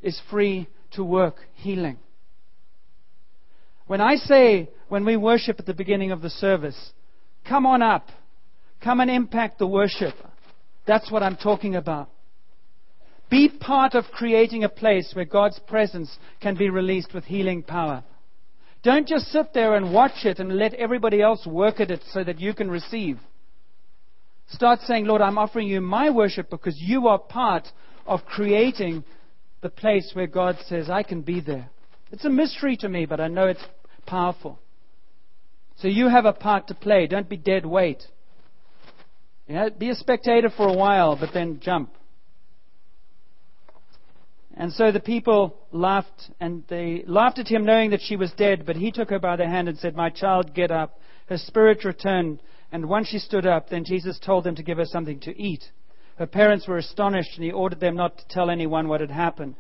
is 0.04 0.22
free 0.30 0.68
to 0.92 1.04
work 1.04 1.38
healing. 1.56 1.98
When 3.88 4.02
I 4.02 4.16
say, 4.18 4.70
when 4.90 5.04
we 5.04 5.18
worship 5.18 5.60
at 5.60 5.66
the 5.66 5.74
beginning 5.74 6.12
of 6.12 6.22
the 6.22 6.30
service, 6.30 6.92
come 7.48 7.66
on 7.66 7.82
up, 7.82 8.10
come 8.84 9.00
and 9.00 9.10
impact 9.10 9.58
the 9.58 9.66
worship, 9.66 10.14
that's 10.86 11.12
what 11.12 11.24
I'm 11.24 11.36
talking 11.36 11.76
about. 11.76 12.10
Be 13.30 13.50
part 13.50 13.94
of 13.94 14.06
creating 14.06 14.64
a 14.64 14.70
place 14.70 15.12
where 15.14 15.26
God's 15.26 15.60
presence 15.68 16.18
can 16.42 16.56
be 16.56 16.70
released 16.70 17.14
with 17.14 17.26
healing 17.26 17.62
power. 17.62 18.04
Don't 18.82 19.08
just 19.08 19.26
sit 19.28 19.54
there 19.54 19.76
and 19.76 19.94
watch 19.94 20.26
it 20.26 20.40
and 20.40 20.58
let 20.58 20.74
everybody 20.74 21.22
else 21.22 21.46
work 21.46 21.80
at 21.80 21.92
it 21.92 22.02
so 22.12 22.24
that 22.24 22.40
you 22.40 22.54
can 22.54 22.72
receive. 22.72 23.20
Start 24.50 24.80
saying, 24.82 25.06
Lord, 25.06 25.22
I'm 25.22 25.38
offering 25.38 25.68
you 25.68 25.80
my 25.80 26.10
worship 26.10 26.50
because 26.50 26.76
you 26.80 27.08
are 27.08 27.20
part 27.20 27.68
of 28.08 28.26
creating 28.26 29.04
the 29.62 29.70
place 29.70 30.10
where 30.14 30.26
God 30.26 30.58
says, 30.68 30.90
I 30.90 31.04
can 31.04 31.22
be 31.22 31.40
there. 31.40 31.70
It's 32.12 32.26
a 32.26 32.30
mystery 32.30 32.78
to 32.78 32.90
me, 32.90 33.06
but 33.06 33.20
I 33.20 33.28
know 33.28 33.46
it's 33.48 33.64
powerful. 34.08 34.58
So 35.78 35.88
you 35.88 36.08
have 36.08 36.26
a 36.26 36.34
part 36.34 36.68
to 36.70 36.74
play. 36.74 37.06
Don't 37.06 37.30
be 37.30 37.38
dead 37.38 37.66
weight. 37.66 38.02
Be 39.48 39.90
a 39.90 39.96
spectator 39.96 40.50
for 40.50 40.68
a 40.68 40.74
while, 40.74 41.16
but 41.16 41.30
then 41.34 41.60
jump. 41.62 41.92
And 44.60 44.74
so 44.74 44.92
the 44.92 45.00
people 45.00 45.56
laughed, 45.72 46.32
and 46.42 46.66
they 46.68 47.06
laughed 47.08 47.40
at 47.40 47.48
him, 47.48 47.64
knowing 47.64 47.92
that 47.92 48.02
she 48.04 48.18
was 48.18 48.34
dead. 48.34 48.66
But 48.66 48.76
he 48.76 48.92
took 48.92 49.10
her 49.10 49.18
by 49.18 49.38
the 49.38 49.48
hand 49.48 49.70
and 49.70 49.78
said, 49.78 49.96
My 49.96 50.10
child, 50.10 50.54
get 50.54 50.70
up. 50.70 51.00
Her 51.28 51.38
spirit 51.38 51.86
returned, 51.86 52.42
and 52.70 52.90
once 52.90 53.08
she 53.08 53.20
stood 53.20 53.46
up, 53.46 53.70
then 53.70 53.86
Jesus 53.86 54.20
told 54.20 54.44
them 54.44 54.56
to 54.56 54.64
give 54.64 54.78
her 54.78 54.86
something 54.86 55.22
to 55.22 55.42
eat. 55.42 55.64
Her 56.18 56.28
parents 56.28 56.68
were 56.68 56.78
astonished, 56.78 57.32
and 57.36 57.46
he 57.46 57.54
ordered 57.54 57.80
them 57.80 57.96
not 57.96 58.18
to 58.18 58.28
tell 58.28 58.50
anyone 58.50 58.90
what 58.90 59.00
had 59.00 59.12
happened. 59.12 59.56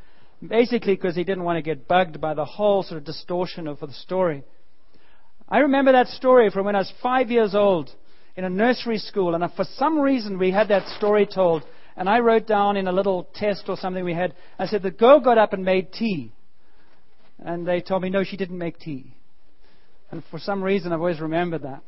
Basically, 0.45 0.95
because 0.95 1.15
he 1.15 1.23
didn't 1.23 1.45
want 1.45 1.55
to 1.55 1.61
get 1.61 1.87
bugged 1.87 2.19
by 2.19 2.33
the 2.33 2.43
whole 2.43 2.83
sort 2.83 2.97
of 2.97 3.05
distortion 3.05 3.69
of 3.69 3.79
the 3.79 3.93
story. 3.93 4.43
I 5.47 5.59
remember 5.59 5.93
that 5.93 6.09
story 6.09 6.49
from 6.49 6.65
when 6.65 6.75
I 6.75 6.79
was 6.79 6.93
five 7.01 7.31
years 7.31 7.55
old 7.55 7.89
in 8.35 8.43
a 8.43 8.49
nursery 8.49 8.97
school, 8.97 9.33
and 9.33 9.53
for 9.53 9.63
some 9.75 9.97
reason 9.97 10.37
we 10.37 10.51
had 10.51 10.67
that 10.67 10.87
story 10.97 11.25
told 11.25 11.63
and 11.99 12.09
I 12.09 12.19
wrote 12.19 12.47
down 12.47 12.77
in 12.77 12.87
a 12.87 12.93
little 12.93 13.27
test 13.35 13.65
or 13.67 13.75
something 13.75 14.05
we 14.05 14.13
had, 14.13 14.33
I 14.57 14.67
said, 14.67 14.83
the 14.83 14.89
girl 14.89 15.19
got 15.19 15.37
up 15.37 15.51
and 15.51 15.65
made 15.65 15.91
tea. 15.91 16.31
And 17.37 17.67
they 17.67 17.81
told 17.81 18.01
me, 18.01 18.09
no, 18.09 18.23
she 18.23 18.37
didn't 18.37 18.57
make 18.57 18.79
tea. 18.79 19.13
And 20.09 20.23
for 20.31 20.39
some 20.39 20.63
reason, 20.63 20.93
I've 20.93 21.01
always 21.01 21.19
remembered 21.19 21.63
that. 21.63 21.83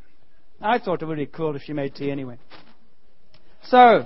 I 0.61 0.79
thought 0.79 1.01
it 1.01 1.05
would 1.05 1.17
be 1.17 1.27
cool 1.27 1.55
if 1.55 1.61
she 1.61 1.71
made 1.71 1.95
tea 1.95 2.11
anyway. 2.11 2.37
So, 3.67 4.05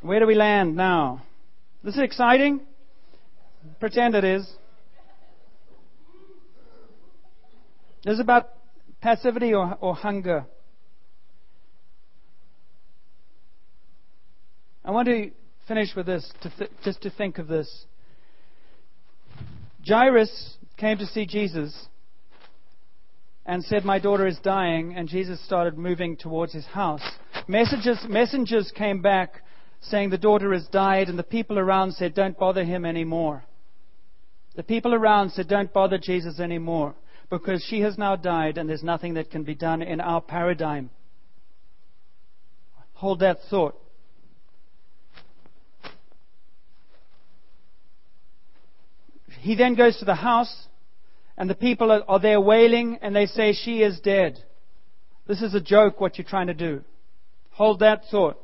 where 0.00 0.18
do 0.18 0.26
we 0.26 0.34
land 0.34 0.76
now? 0.76 1.24
This 1.84 1.94
is 1.94 2.00
exciting. 2.00 2.62
Pretend 3.80 4.14
it 4.14 4.24
is. 4.24 4.50
This 8.02 8.14
is 8.14 8.20
about 8.20 8.48
passivity 9.02 9.52
or, 9.52 9.76
or 9.82 9.94
hunger. 9.94 10.46
Want 14.98 15.06
to 15.06 15.30
finish 15.68 15.94
with 15.94 16.06
this, 16.06 16.28
to 16.42 16.50
th- 16.58 16.70
just 16.82 17.00
to 17.02 17.08
think 17.08 17.38
of 17.38 17.46
this. 17.46 17.84
Jairus 19.86 20.56
came 20.76 20.98
to 20.98 21.06
see 21.06 21.24
Jesus 21.24 21.86
and 23.46 23.62
said, 23.62 23.84
My 23.84 24.00
daughter 24.00 24.26
is 24.26 24.40
dying, 24.42 24.96
and 24.96 25.08
Jesus 25.08 25.40
started 25.44 25.78
moving 25.78 26.16
towards 26.16 26.52
his 26.52 26.66
house. 26.66 27.02
Messages, 27.46 28.04
messengers 28.08 28.72
came 28.76 29.00
back 29.00 29.44
saying, 29.82 30.10
The 30.10 30.18
daughter 30.18 30.52
has 30.52 30.66
died, 30.66 31.08
and 31.08 31.16
the 31.16 31.22
people 31.22 31.60
around 31.60 31.92
said, 31.92 32.12
Don't 32.12 32.36
bother 32.36 32.64
him 32.64 32.84
anymore. 32.84 33.44
The 34.56 34.64
people 34.64 34.94
around 34.94 35.30
said, 35.30 35.46
Don't 35.46 35.72
bother 35.72 35.98
Jesus 35.98 36.40
anymore, 36.40 36.96
because 37.30 37.64
she 37.70 37.82
has 37.82 37.96
now 37.98 38.16
died, 38.16 38.58
and 38.58 38.68
there's 38.68 38.82
nothing 38.82 39.14
that 39.14 39.30
can 39.30 39.44
be 39.44 39.54
done 39.54 39.80
in 39.80 40.00
our 40.00 40.20
paradigm. 40.20 40.90
Hold 42.94 43.20
that 43.20 43.38
thought. 43.48 43.76
He 49.48 49.54
then 49.54 49.76
goes 49.76 49.96
to 49.96 50.04
the 50.04 50.14
house, 50.14 50.54
and 51.38 51.48
the 51.48 51.54
people 51.54 51.90
are, 51.90 52.02
are 52.06 52.20
there 52.20 52.38
wailing, 52.38 52.98
and 53.00 53.16
they 53.16 53.24
say, 53.24 53.54
She 53.54 53.78
is 53.80 53.98
dead. 54.00 54.38
This 55.26 55.40
is 55.40 55.54
a 55.54 55.60
joke, 55.60 56.02
what 56.02 56.18
you're 56.18 56.28
trying 56.28 56.48
to 56.48 56.54
do. 56.54 56.84
Hold 57.52 57.80
that 57.80 58.02
thought. 58.10 58.38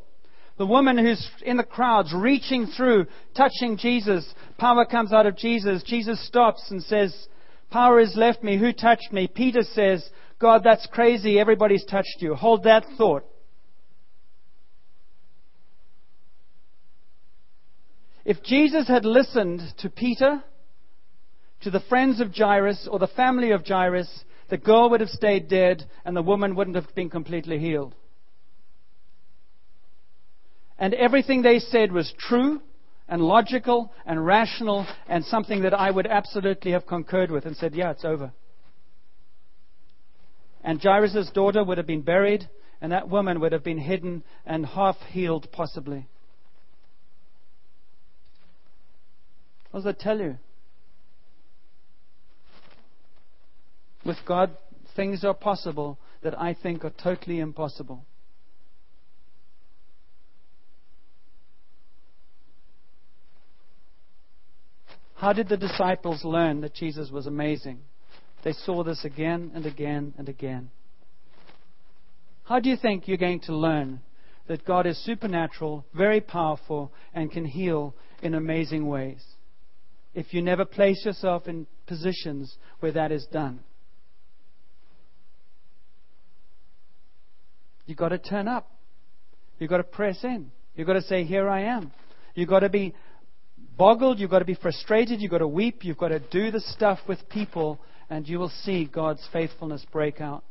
The 0.57 0.64
woman 0.64 0.97
who's 0.97 1.29
in 1.45 1.59
the 1.59 1.62
crowds, 1.62 2.14
reaching 2.17 2.69
through, 2.69 3.05
touching 3.37 3.77
Jesus. 3.77 4.27
Power 4.57 4.87
comes 4.87 5.12
out 5.12 5.27
of 5.27 5.37
Jesus. 5.37 5.83
Jesus 5.83 6.27
stops 6.27 6.71
and 6.71 6.83
says, 6.83 7.14
Power 7.71 8.01
has 8.01 8.17
left 8.17 8.43
me. 8.43 8.57
Who 8.57 8.73
touched 8.73 9.12
me? 9.12 9.27
Peter 9.29 9.62
says, 9.62 10.09
God, 10.38 10.62
that's 10.64 10.88
crazy. 10.90 11.38
Everybody's 11.38 11.85
touched 11.85 12.17
you. 12.21 12.35
Hold 12.35 12.64
that 12.64 12.87
thought. 12.97 13.27
If 18.25 18.43
Jesus 18.43 18.88
had 18.88 19.05
listened 19.05 19.61
to 19.81 19.90
Peter, 19.90 20.43
to 21.62 21.71
the 21.71 21.81
friends 21.81 22.21
of 22.21 22.35
Jairus 22.35 22.88
or 22.90 22.99
the 22.99 23.07
family 23.07 23.51
of 23.51 23.67
Jairus, 23.67 24.25
the 24.51 24.57
girl 24.59 24.90
would 24.90 25.01
have 25.01 25.09
stayed 25.09 25.49
dead 25.49 25.85
and 26.05 26.17
the 26.17 26.23
woman 26.23 26.55
wouldn't 26.55 26.77
have 26.77 26.95
been 26.95 27.11
completely 27.11 27.59
healed. 27.59 27.95
And 30.79 30.93
everything 30.95 31.43
they 31.43 31.59
said 31.59 31.93
was 31.93 32.12
true 32.19 32.61
and 33.09 33.23
logical 33.23 33.93
and 34.05 34.25
rational 34.25 34.87
and 35.09 35.25
something 35.25 35.62
that 35.62 35.75
I 35.75 35.90
would 35.90 36.07
absolutely 36.07 36.73
have 36.73 36.87
concurred 36.87 37.31
with 37.31 37.47
and 37.47 37.57
said, 37.57 37.75
yeah, 37.75 37.90
it's 37.90 38.05
over. 38.05 38.33
And 40.62 40.83
Jairus' 40.83 41.31
daughter 41.33 41.62
would 41.62 41.79
have 41.79 41.87
been 41.87 42.03
buried 42.03 42.49
and 42.81 42.93
that 42.93 43.09
woman 43.09 43.40
would 43.40 43.53
have 43.53 43.64
been 43.64 43.79
hidden 43.79 44.25
and 44.45 44.67
half 44.67 44.97
healed, 45.09 45.49
possibly. 45.53 46.07
What 49.71 49.81
does 49.81 49.85
that 49.85 50.01
tell 50.01 50.19
you? 50.19 50.38
With 54.05 54.19
God, 54.27 54.57
things 54.97 55.25
are 55.25 55.35
possible 55.35 55.99
that 56.23 56.38
I 56.40 56.55
think 56.55 56.85
are 56.85 56.93
totally 57.03 57.40
impossible. 57.40 58.05
How 65.14 65.33
did 65.33 65.49
the 65.49 65.57
disciples 65.57 66.25
learn 66.25 66.61
that 66.61 66.75
Jesus 66.75 67.11
was 67.11 67.27
amazing? 67.27 67.81
They 68.43 68.53
saw 68.53 68.85
this 68.85 69.05
again 69.07 69.53
and 69.55 69.64
again 69.64 70.12
and 70.19 70.29
again. 70.29 70.71
How 72.45 72.61
do 72.61 72.69
you 72.69 72.77
think 72.77 73.09
you're 73.09 73.17
going 73.17 73.40
to 73.40 73.57
learn 73.57 74.01
that 74.49 74.67
God 74.67 74.87
is 74.87 75.03
supernatural, 75.03 75.87
very 75.95 76.21
powerful, 76.21 76.93
and 77.14 77.33
can 77.33 77.47
heal 77.47 77.95
in 78.23 78.35
amazing 78.35 78.87
ways? 78.87 79.25
If 80.12 80.35
you 80.35 80.43
never 80.43 80.67
place 80.67 81.07
yourself 81.07 81.49
in 81.49 81.67
positions 81.87 82.59
where 82.81 82.93
that 82.93 83.11
is 83.11 83.27
done. 83.33 83.61
You've 87.87 87.99
got 87.99 88.11
to 88.11 88.18
turn 88.18 88.49
up. 88.49 88.70
You've 89.59 89.70
got 89.70 89.79
to 89.79 89.85
press 89.85 90.23
in. 90.25 90.51
You've 90.75 90.87
got 90.87 90.94
to 90.94 91.03
say, 91.03 91.25
Here 91.25 91.49
I 91.49 91.62
am. 91.62 91.92
You've 92.35 92.49
got 92.49 92.61
to 92.61 92.68
be 92.68 92.94
boggled. 93.77 94.18
You've 94.18 94.31
got 94.31 94.40
to 94.40 94.44
be 94.44 94.55
frustrated. 94.55 95.20
You've 95.20 95.31
got 95.31 95.38
to 95.38 95.49
weep. 95.49 95.85
You've 95.85 95.99
got 95.99 96.09
to 96.09 96.18
do 96.18 96.51
the 96.51 96.61
stuff 96.61 96.99
with 97.09 97.29
people, 97.29 97.81
and 98.11 98.29
you 98.29 98.38
will 98.38 98.53
see 98.64 98.87
God's 98.87 99.27
faithfulness 99.33 99.85
break 99.92 100.20
out. 100.20 100.44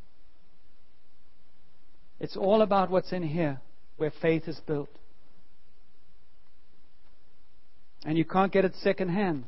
It's 2.20 2.38
all 2.38 2.62
about 2.62 2.90
what's 2.90 3.12
in 3.12 3.24
here, 3.24 3.60
where 3.98 4.14
faith 4.22 4.48
is 4.48 4.60
built. 4.66 4.90
And 8.06 8.18
you 8.18 8.26
can't 8.26 8.52
get 8.52 8.66
it 8.66 8.74
secondhand. 8.82 9.46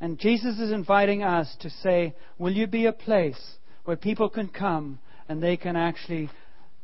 And 0.00 0.18
Jesus 0.18 0.58
is 0.58 0.72
inviting 0.72 1.22
us 1.22 1.54
to 1.60 1.70
say, 1.70 2.14
Will 2.38 2.52
you 2.52 2.66
be 2.66 2.86
a 2.86 2.92
place 2.92 3.56
where 3.86 3.96
people 3.96 4.28
can 4.28 4.48
come 4.48 4.98
and 5.28 5.42
they 5.42 5.56
can 5.56 5.76
actually 5.76 6.28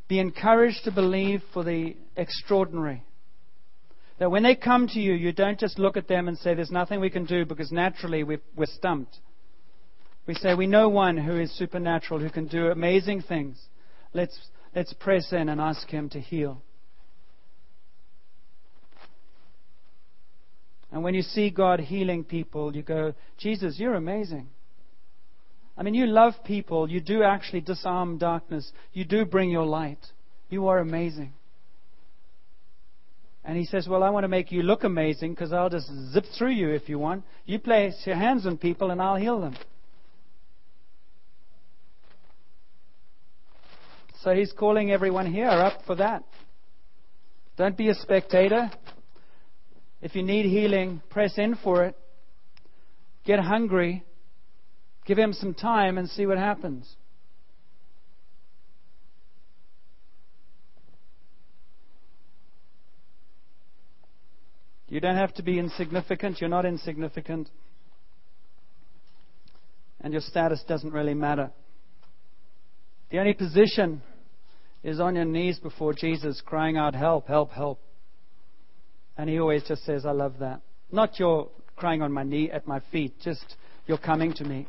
be 0.09 0.19
encouraged 0.19 0.85
to 0.85 0.91
believe 0.91 1.43
for 1.53 1.65
the 1.65 1.97
extraordinary. 2.17 3.03
That 4.19 4.31
when 4.31 4.43
they 4.43 4.55
come 4.55 4.87
to 4.88 5.01
you, 5.01 5.12
you 5.12 5.33
don't 5.33 5.59
just 5.59 5.79
look 5.79 5.97
at 5.97 6.09
them 6.09 6.29
and 6.29 6.38
say, 6.38 6.55
There's 6.55 6.71
nothing 6.71 7.01
we 7.01 7.11
can 7.11 7.25
do 7.25 7.45
because 7.45 7.73
naturally 7.73 8.23
we're 8.23 8.41
stumped. 8.67 9.19
We 10.27 10.35
say, 10.35 10.55
We 10.55 10.67
know 10.67 10.88
one 10.88 11.17
who 11.17 11.41
is 11.41 11.57
supernatural, 11.59 12.21
who 12.21 12.31
can 12.31 12.47
do 12.47 12.69
amazing 12.69 13.23
things. 13.23 13.61
Let's, 14.12 14.38
let's 14.75 14.93
press 14.93 15.33
in 15.33 15.49
and 15.49 15.61
ask 15.61 15.88
Him 15.88 16.09
to 16.11 16.21
heal. 16.21 16.62
And 20.93 21.03
when 21.03 21.15
you 21.15 21.23
see 21.23 21.51
God 21.51 21.81
healing 21.81 22.23
people, 22.23 22.77
you 22.77 22.83
go, 22.83 23.15
Jesus, 23.38 23.77
you're 23.79 23.95
amazing. 23.95 24.51
I 25.83 25.85
mean, 25.85 25.95
you 25.95 26.07
love 26.07 26.35
people. 26.45 26.88
You 26.88 27.01
do 27.01 27.25
actually 27.25 27.61
disarm 27.61 28.16
darkness. 28.16 28.71
You 28.92 29.05
do 29.05 29.25
bring 29.25 29.51
your 29.51 29.66
light. 29.66 29.99
You 30.49 30.68
are 30.68 30.79
amazing. 30.79 31.33
And 33.45 33.59
he 33.59 33.64
says, 33.64 33.88
Well, 33.88 34.05
I 34.05 34.11
want 34.11 34.23
to 34.23 34.29
make 34.29 34.53
you 34.53 34.62
look 34.62 34.85
amazing 34.85 35.35
because 35.35 35.53
I'll 35.53 35.71
just 35.71 35.90
zip 36.12 36.23
through 36.38 36.53
you 36.53 36.71
if 36.71 36.88
you 36.88 37.01
want. 37.01 37.25
You 37.47 37.59
place 37.59 38.01
your 38.07 38.14
hands 38.14 38.47
on 38.47 38.59
people 38.59 38.92
and 38.92 39.03
I'll 39.03 39.16
heal 39.16 39.40
them. 39.40 39.57
So 44.21 44.33
he's 44.33 44.53
calling 44.53 44.92
everyone 44.92 45.33
here 45.33 45.49
up 45.49 45.81
for 45.85 45.97
that. 45.97 46.23
Don't 47.57 47.77
be 47.77 47.88
a 47.88 47.95
spectator. 47.97 48.71
If 50.01 50.14
you 50.14 50.23
need 50.23 50.47
healing, 50.47 51.03
press 51.11 51.37
in 51.38 51.57
for 51.57 51.87
it. 51.87 51.99
Get 53.25 53.40
hungry. 53.40 54.05
Give 55.05 55.19
him 55.19 55.33
some 55.33 55.55
time 55.55 55.99
and 55.99 56.09
see 56.09 56.27
what 56.27 56.38
happens. 56.38 56.97
You 64.88 65.01
don't 65.01 65.17
have 65.17 65.33
to 65.35 65.43
be 65.43 65.59
insignificant. 65.59 66.41
You're 66.41 66.51
not 66.51 66.67
insignificant. 66.67 67.49
And 70.03 70.12
your 70.12 70.21
status 70.21 70.62
doesn't 70.69 70.93
really 70.93 71.15
matter. 71.15 71.51
The 73.11 73.19
only 73.19 73.33
position 73.33 74.03
is 74.83 75.01
on 75.01 75.15
your 75.15 75.25
knees 75.25 75.59
before 75.59 75.95
Jesus, 75.95 76.43
crying 76.45 76.77
out, 76.77 76.95
Help, 76.95 77.27
help, 77.27 77.53
help. 77.53 77.81
And 79.17 79.31
he 79.31 79.38
always 79.38 79.62
just 79.65 79.85
says, 79.85 80.05
I 80.05 80.11
love 80.11 80.35
that. 80.41 80.61
Not 80.91 81.19
your 81.19 81.49
crying 81.77 82.03
on 82.03 82.12
my 82.12 82.23
knee 82.23 82.51
at 82.51 82.67
my 82.67 82.81
feet, 82.93 83.15
just 83.23 83.57
you're 83.87 83.99
coming 83.99 84.33
to 84.35 84.45
me. 84.45 84.67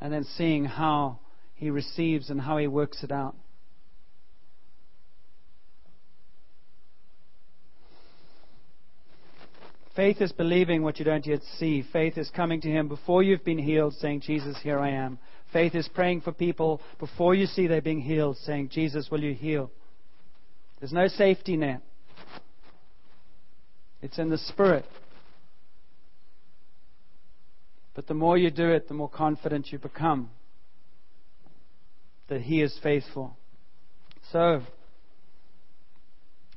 And 0.00 0.12
then 0.12 0.24
seeing 0.36 0.64
how 0.64 1.18
he 1.54 1.70
receives 1.70 2.30
and 2.30 2.40
how 2.40 2.58
he 2.58 2.66
works 2.66 3.02
it 3.02 3.10
out. 3.10 3.34
Faith 9.96 10.20
is 10.20 10.30
believing 10.30 10.82
what 10.82 10.98
you 10.98 11.06
don't 11.06 11.26
yet 11.26 11.40
see. 11.58 11.82
Faith 11.90 12.18
is 12.18 12.28
coming 12.28 12.60
to 12.60 12.68
Him 12.68 12.86
before 12.86 13.22
you've 13.22 13.44
been 13.44 13.58
healed, 13.58 13.94
saying, 13.94 14.20
Jesus, 14.20 14.58
here 14.62 14.78
I 14.78 14.90
am. 14.90 15.18
Faith 15.54 15.74
is 15.74 15.88
praying 15.88 16.20
for 16.20 16.32
people 16.32 16.82
before 16.98 17.34
you 17.34 17.46
see 17.46 17.66
they're 17.66 17.80
being 17.80 18.02
healed, 18.02 18.36
saying, 18.36 18.68
Jesus, 18.68 19.08
will 19.10 19.22
you 19.22 19.32
heal? 19.32 19.70
There's 20.78 20.92
no 20.92 21.08
safety 21.08 21.56
net. 21.56 21.80
It's 24.02 24.18
in 24.18 24.28
the 24.28 24.36
Spirit. 24.36 24.84
But 27.96 28.06
the 28.06 28.14
more 28.14 28.36
you 28.36 28.50
do 28.50 28.68
it, 28.72 28.88
the 28.88 28.94
more 28.94 29.08
confident 29.08 29.72
you 29.72 29.78
become 29.78 30.28
that 32.28 32.42
He 32.42 32.60
is 32.60 32.78
faithful. 32.82 33.38
So, 34.32 34.60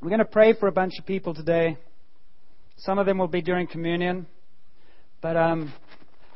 we're 0.02 0.10
going 0.10 0.20
to 0.20 0.26
pray 0.26 0.52
for 0.52 0.68
a 0.68 0.72
bunch 0.74 1.00
of 1.00 1.06
people 1.06 1.34
today. 1.34 1.78
Some 2.80 3.00
of 3.00 3.06
them 3.06 3.18
will 3.18 3.30
be 3.30 3.42
during 3.42 3.68
communion. 3.68 4.28
But 5.22 5.38
um, 5.38 5.74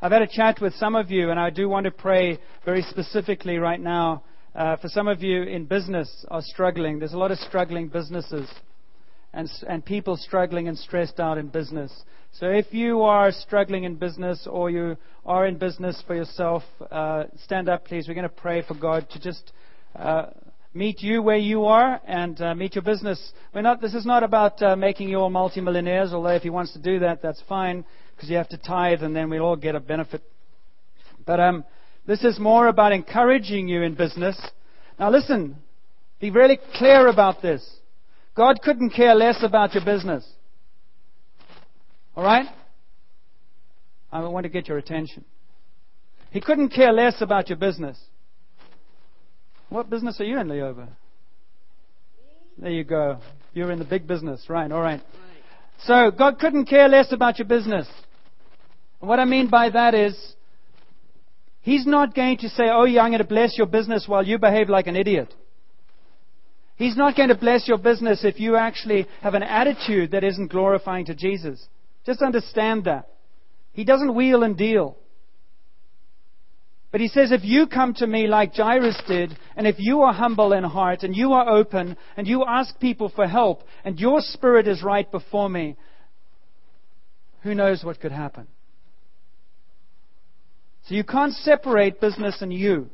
I've 0.02 0.14
had 0.14 0.22
a 0.22 0.28
chat 0.28 0.62
with 0.62 0.74
some 0.76 0.96
of 0.96 1.12
you, 1.12 1.32
and 1.32 1.40
I 1.40 1.50
do 1.50 1.68
want 1.68 1.84
to 1.84 1.92
pray 1.92 2.40
very 2.64 2.84
specifically 2.84 3.58
right 3.58 3.82
now. 3.82 4.24
Uh, 4.56 4.78
for 4.78 4.88
some 4.88 5.10
of 5.10 5.22
you 5.22 5.44
in 5.44 5.66
business 5.66 6.26
are 6.30 6.42
struggling. 6.42 7.00
There's 7.00 7.14
a 7.14 7.18
lot 7.18 7.32
of 7.32 7.40
struggling 7.40 7.90
businesses 7.90 8.50
and, 9.34 9.50
and 9.68 9.84
people 9.84 10.16
struggling 10.16 10.68
and 10.68 10.78
stressed 10.78 11.20
out 11.20 11.38
in 11.38 11.48
business. 11.48 11.92
So 12.34 12.48
if 12.48 12.74
you 12.74 13.02
are 13.02 13.32
struggling 13.32 13.84
in 13.84 13.96
business 13.96 14.48
or 14.50 14.70
you 14.70 14.98
are 15.26 15.46
in 15.46 15.58
business 15.58 16.02
for 16.08 16.16
yourself, 16.16 16.64
uh, 16.92 17.26
stand 17.44 17.70
up, 17.70 17.86
please. 17.86 18.08
We're 18.08 18.16
going 18.16 18.24
to 18.24 18.30
pray 18.30 18.64
for 18.68 18.74
God 18.74 19.08
to 19.12 19.20
just 19.20 19.52
uh, 19.96 20.28
meet 20.74 21.02
you 21.02 21.22
where 21.22 21.38
you 21.38 21.66
are 21.66 22.02
and 22.08 22.40
uh, 22.42 22.56
meet 22.56 22.76
your 22.76 22.84
business. 22.84 23.34
We're 23.54 23.62
not, 23.62 23.82
this 23.82 23.94
is 23.94 24.06
not 24.06 24.24
about 24.24 24.62
uh, 24.64 24.76
making 24.76 25.10
you 25.10 25.18
all 25.18 25.30
multimillionaires, 25.30 26.12
although 26.14 26.30
if 26.30 26.42
he 26.42 26.50
wants 26.50 26.74
to 26.74 26.80
do 26.80 27.00
that, 27.00 27.22
that's 27.22 27.42
fine, 27.48 27.86
because 28.16 28.30
you 28.30 28.38
have 28.38 28.50
to 28.50 28.58
tithe 28.58 29.04
and 29.04 29.16
then 29.16 29.30
we'll 29.30 29.44
all 29.44 29.56
get 29.56 29.76
a 29.76 29.80
benefit. 29.80 30.24
But 31.26 31.40
um, 31.40 31.66
this 32.08 32.24
is 32.24 32.40
more 32.40 32.68
about 32.68 32.92
encouraging 32.92 33.68
you 33.68 33.84
in 33.84 33.94
business. 33.94 34.40
Now 35.00 35.12
listen, 35.12 35.58
be 36.20 36.32
really 36.32 36.60
clear 36.76 37.08
about 37.08 37.42
this. 37.42 37.64
God 38.36 38.62
couldn't 38.62 38.92
care 38.92 39.16
less 39.16 39.44
about 39.44 39.74
your 39.74 39.86
business. 39.86 40.28
All 42.16 42.24
right? 42.24 42.48
I 44.12 44.22
want 44.22 44.44
to 44.44 44.50
get 44.50 44.68
your 44.68 44.78
attention. 44.78 45.26
He 46.32 46.42
couldn't 46.42 46.70
care 46.70 46.92
less 46.92 47.22
about 47.22 47.50
your 47.50 47.58
business. 47.58 48.00
What 49.70 49.90
business 49.90 50.20
are 50.20 50.24
you 50.24 50.40
in, 50.40 50.48
Leova? 50.48 50.88
There 52.58 52.72
you 52.72 52.84
go. 52.84 53.20
You're 53.54 53.72
in 53.72 53.80
the 53.80 53.86
big 53.86 54.08
business. 54.08 54.46
Right, 54.48 54.72
all 54.72 54.82
right. 54.82 55.02
So, 55.86 56.12
God 56.12 56.40
couldn't 56.40 56.66
care 56.66 56.88
less 56.88 57.12
about 57.12 57.40
your 57.40 57.48
business. 57.48 57.88
And 59.02 59.10
what 59.10 59.20
I 59.20 59.26
mean 59.26 59.50
by 59.50 59.70
that 59.70 59.94
is, 59.96 60.16
He's 61.62 61.88
not 61.88 62.14
going 62.14 62.38
to 62.40 62.50
say, 62.50 62.66
Oh, 62.72 62.84
yeah, 62.84 63.02
I'm 63.02 63.10
going 63.12 63.20
to 63.20 63.28
bless 63.28 63.58
your 63.58 63.68
business 63.68 64.06
while 64.08 64.26
you 64.26 64.38
behave 64.38 64.70
like 64.70 64.88
an 64.88 64.96
idiot. 64.96 65.34
He's 66.76 66.98
not 66.98 67.16
going 67.16 67.30
to 67.30 67.36
bless 67.36 67.68
your 67.68 67.78
business 67.78 68.24
if 68.24 68.40
you 68.40 68.56
actually 68.56 69.08
have 69.22 69.36
an 69.36 69.44
attitude 69.44 70.12
that 70.12 70.24
isn't 70.24 70.52
glorifying 70.52 71.06
to 71.06 71.16
Jesus. 71.16 71.66
Just 72.06 72.22
understand 72.22 72.86
that. 72.86 73.10
He 73.74 73.84
doesn't 73.84 74.16
wheel 74.16 74.44
and 74.44 74.58
deal. 74.58 74.98
But 76.92 77.02
he 77.02 77.08
says, 77.08 77.32
if 77.32 77.44
you 77.44 77.66
come 77.66 77.96
to 77.96 78.06
me 78.06 78.28
like 78.28 78.54
Jairus 78.54 79.02
did, 79.08 79.36
and 79.56 79.66
if 79.66 79.78
you 79.80 80.02
are 80.02 80.14
humble 80.14 80.54
in 80.54 80.64
heart, 80.64 81.02
and 81.02 81.16
you 81.16 81.34
are 81.34 81.50
open, 81.50 81.98
and 82.16 82.28
you 82.28 82.46
ask 82.48 82.80
people 82.80 83.12
for 83.16 83.28
help, 83.28 83.64
and 83.84 84.00
your 84.00 84.20
spirit 84.22 84.68
is 84.68 84.84
right 84.84 85.12
before 85.12 85.50
me, 85.50 85.76
who 87.42 87.56
knows 87.56 87.84
what 87.84 88.00
could 88.00 88.12
happen? 88.12 88.48
So 90.88 90.94
you 90.94 91.04
can't 91.04 91.34
separate 91.34 92.00
business 92.00 92.42
and 92.42 92.54
you. 92.54 92.90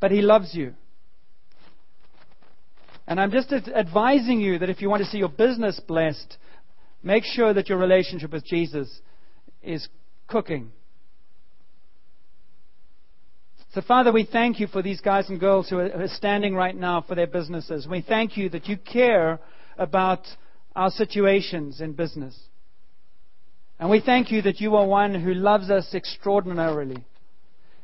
But 0.00 0.10
he 0.10 0.22
loves 0.22 0.54
you. 0.54 0.74
And 3.06 3.20
I'm 3.20 3.32
just 3.32 3.52
advising 3.52 4.40
you 4.40 4.58
that 4.58 4.70
if 4.70 4.80
you 4.80 4.88
want 4.88 5.02
to 5.02 5.08
see 5.08 5.18
your 5.18 5.28
business 5.28 5.80
blessed, 5.80 6.38
make 7.02 7.24
sure 7.24 7.52
that 7.52 7.68
your 7.68 7.78
relationship 7.78 8.32
with 8.32 8.44
Jesus 8.44 9.00
is 9.62 9.88
cooking. 10.28 10.70
So, 13.74 13.80
Father, 13.82 14.10
we 14.10 14.24
thank 14.24 14.58
you 14.58 14.66
for 14.66 14.82
these 14.82 15.00
guys 15.00 15.28
and 15.28 15.38
girls 15.38 15.68
who 15.68 15.78
are 15.78 16.08
standing 16.08 16.54
right 16.54 16.76
now 16.76 17.02
for 17.02 17.14
their 17.14 17.28
businesses. 17.28 17.86
We 17.86 18.00
thank 18.00 18.36
you 18.36 18.48
that 18.50 18.66
you 18.66 18.76
care 18.76 19.38
about 19.78 20.26
our 20.74 20.90
situations 20.90 21.80
in 21.80 21.92
business. 21.92 22.36
And 23.78 23.88
we 23.88 24.00
thank 24.00 24.30
you 24.30 24.42
that 24.42 24.60
you 24.60 24.76
are 24.76 24.86
one 24.86 25.14
who 25.14 25.34
loves 25.34 25.70
us 25.70 25.94
extraordinarily. 25.94 27.04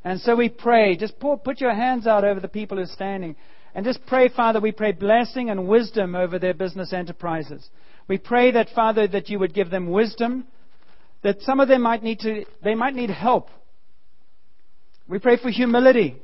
And 0.07 0.21
so 0.21 0.37
we 0.37 0.49
pray, 0.49 0.97
just 0.97 1.19
put 1.19 1.61
your 1.61 1.75
hands 1.75 2.07
out 2.07 2.23
over 2.23 2.39
the 2.39 2.47
people 2.47 2.77
who 2.77 2.85
are 2.85 2.87
standing. 2.87 3.35
And 3.75 3.85
just 3.85 4.07
pray, 4.07 4.29
Father, 4.29 4.61
we 4.61 4.71
pray 4.71 4.93
blessing 4.93 5.51
and 5.51 5.67
wisdom 5.67 6.15
over 6.15 6.39
their 6.39 6.55
business 6.55 6.93
enterprises. 6.93 7.69
We 8.07 8.17
pray 8.17 8.53
that, 8.53 8.69
Father, 8.73 9.09
that 9.09 9.29
you 9.29 9.41
would 9.41 9.53
give 9.53 9.69
them 9.69 9.91
wisdom 9.91 10.47
that 11.25 11.43
some 11.43 11.59
of 11.59 11.67
them 11.67 11.83
might 11.83 12.05
need 12.05 12.21
to, 12.21 12.45
they 12.63 12.77
might 12.77 12.95
need 12.95 13.11
help. 13.11 13.49
We 15.09 15.19
pray 15.19 15.39
for 15.39 15.51
humility. 15.51 16.23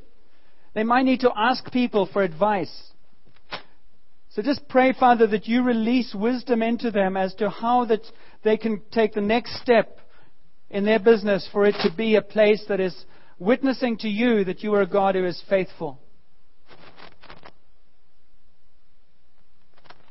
They 0.75 0.85
might 0.85 1.05
need 1.05 1.21
to 1.23 1.33
ask 1.37 1.73
people 1.73 2.09
for 2.13 2.23
advice. 2.23 2.93
So 4.29 4.43
just 4.43 4.69
pray, 4.69 4.93
Father, 4.93 5.27
that 5.27 5.49
you 5.49 5.65
release 5.65 6.15
wisdom 6.15 6.63
into 6.63 6.93
them 6.93 7.17
as 7.17 7.35
to 7.35 7.51
how 7.51 7.87
that 7.87 8.07
they 8.45 8.59
can 8.59 8.81
take 8.93 9.15
the 9.15 9.21
next 9.21 9.61
step 9.61 9.99
in 10.71 10.85
their 10.85 11.01
business 11.01 11.49
for 11.51 11.67
it 11.67 11.75
to 11.83 11.91
be 11.97 12.15
a 12.15 12.23
place 12.23 12.65
that 12.69 12.79
is 12.79 12.95
witnessing 13.43 13.99
to 13.99 14.09
you 14.09 14.45
that 14.45 14.63
you 14.63 14.73
are 14.75 14.83
a 14.83 14.87
God 14.87 15.17
who 15.17 15.27
is 15.27 15.43
faithful. 15.49 15.99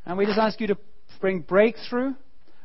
And 0.06 0.18
we 0.18 0.26
just 0.26 0.38
ask 0.38 0.60
you 0.60 0.68
to 0.68 0.78
bring 1.22 1.40
breakthrough. 1.40 2.14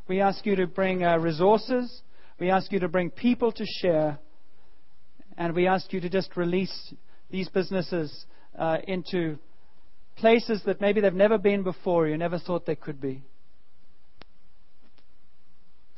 We 0.08 0.20
ask 0.20 0.44
you 0.44 0.56
to 0.56 0.66
bring 0.66 1.04
uh, 1.04 1.18
resources. 1.18 2.02
We 2.40 2.50
ask 2.50 2.72
you 2.72 2.80
to 2.80 2.88
bring 2.88 3.10
people 3.10 3.52
to 3.52 3.64
share. 3.80 4.18
And 5.38 5.54
we 5.54 5.68
ask 5.68 5.92
you 5.92 6.00
to 6.00 6.08
just 6.08 6.36
release 6.36 6.94
these 7.30 7.48
businesses 7.48 8.26
uh, 8.58 8.78
into 8.88 9.38
places 10.16 10.62
that 10.66 10.80
maybe 10.80 11.00
they've 11.00 11.12
never 11.12 11.38
been 11.38 11.62
before, 11.62 12.08
you 12.08 12.16
never 12.16 12.38
thought 12.38 12.66
they 12.66 12.74
could 12.74 13.00
be. 13.00 13.22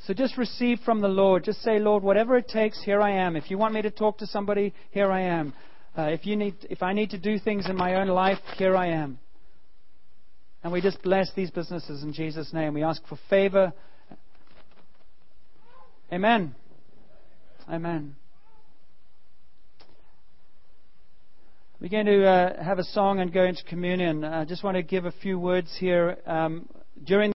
So 0.07 0.15
just 0.15 0.39
receive 0.39 0.79
from 0.85 1.01
the 1.01 1.09
Lord. 1.09 1.45
Just 1.45 1.63
say, 1.63 1.79
Lord, 1.79 2.03
whatever 2.03 2.37
it 2.37 2.49
takes, 2.49 2.83
here 2.83 3.01
I 3.03 3.11
am. 3.11 3.37
If 3.37 3.51
you 3.51 3.59
want 3.59 3.75
me 3.75 3.83
to 3.83 3.91
talk 3.91 4.19
to 4.19 4.27
somebody, 4.27 4.73
here 4.91 5.11
I 5.11 5.23
am. 5.23 5.53
Uh, 5.97 6.03
if, 6.03 6.25
you 6.25 6.37
need, 6.37 6.55
if 6.71 6.83
I 6.83 6.93
need 6.93 7.11
to 7.11 7.19
do 7.19 7.39
things 7.39 7.69
in 7.69 7.77
my 7.77 7.97
own 7.97 8.09
life, 8.09 8.39
here 8.57 8.77
I 8.77 8.89
am. 8.89 9.19
And 10.63 10.73
we 10.73 10.81
just 10.81 11.03
bless 11.03 11.33
these 11.35 11.51
businesses 11.51 12.03
in 12.03 12.13
Jesus' 12.13 12.53
name. 12.53 12.75
We 12.75 12.83
ask 12.83 13.07
for 13.09 13.19
favor. 13.29 13.73
Amen. 16.13 16.55
Amen. 17.71 18.17
We're 21.81 21.91
going 21.91 22.07
to 22.07 22.27
uh, 22.27 22.65
have 22.65 22.79
a 22.79 22.85
song 22.85 23.21
and 23.21 23.33
go 23.33 23.45
into 23.45 23.63
communion. 23.65 24.25
I 24.25 24.45
just 24.45 24.65
want 24.65 24.77
to 24.77 24.83
give 24.83 25.05
a 25.05 25.13
few 25.13 25.39
words 25.39 25.77
here. 25.79 26.19
Um, 26.27 26.69
during 27.05 27.27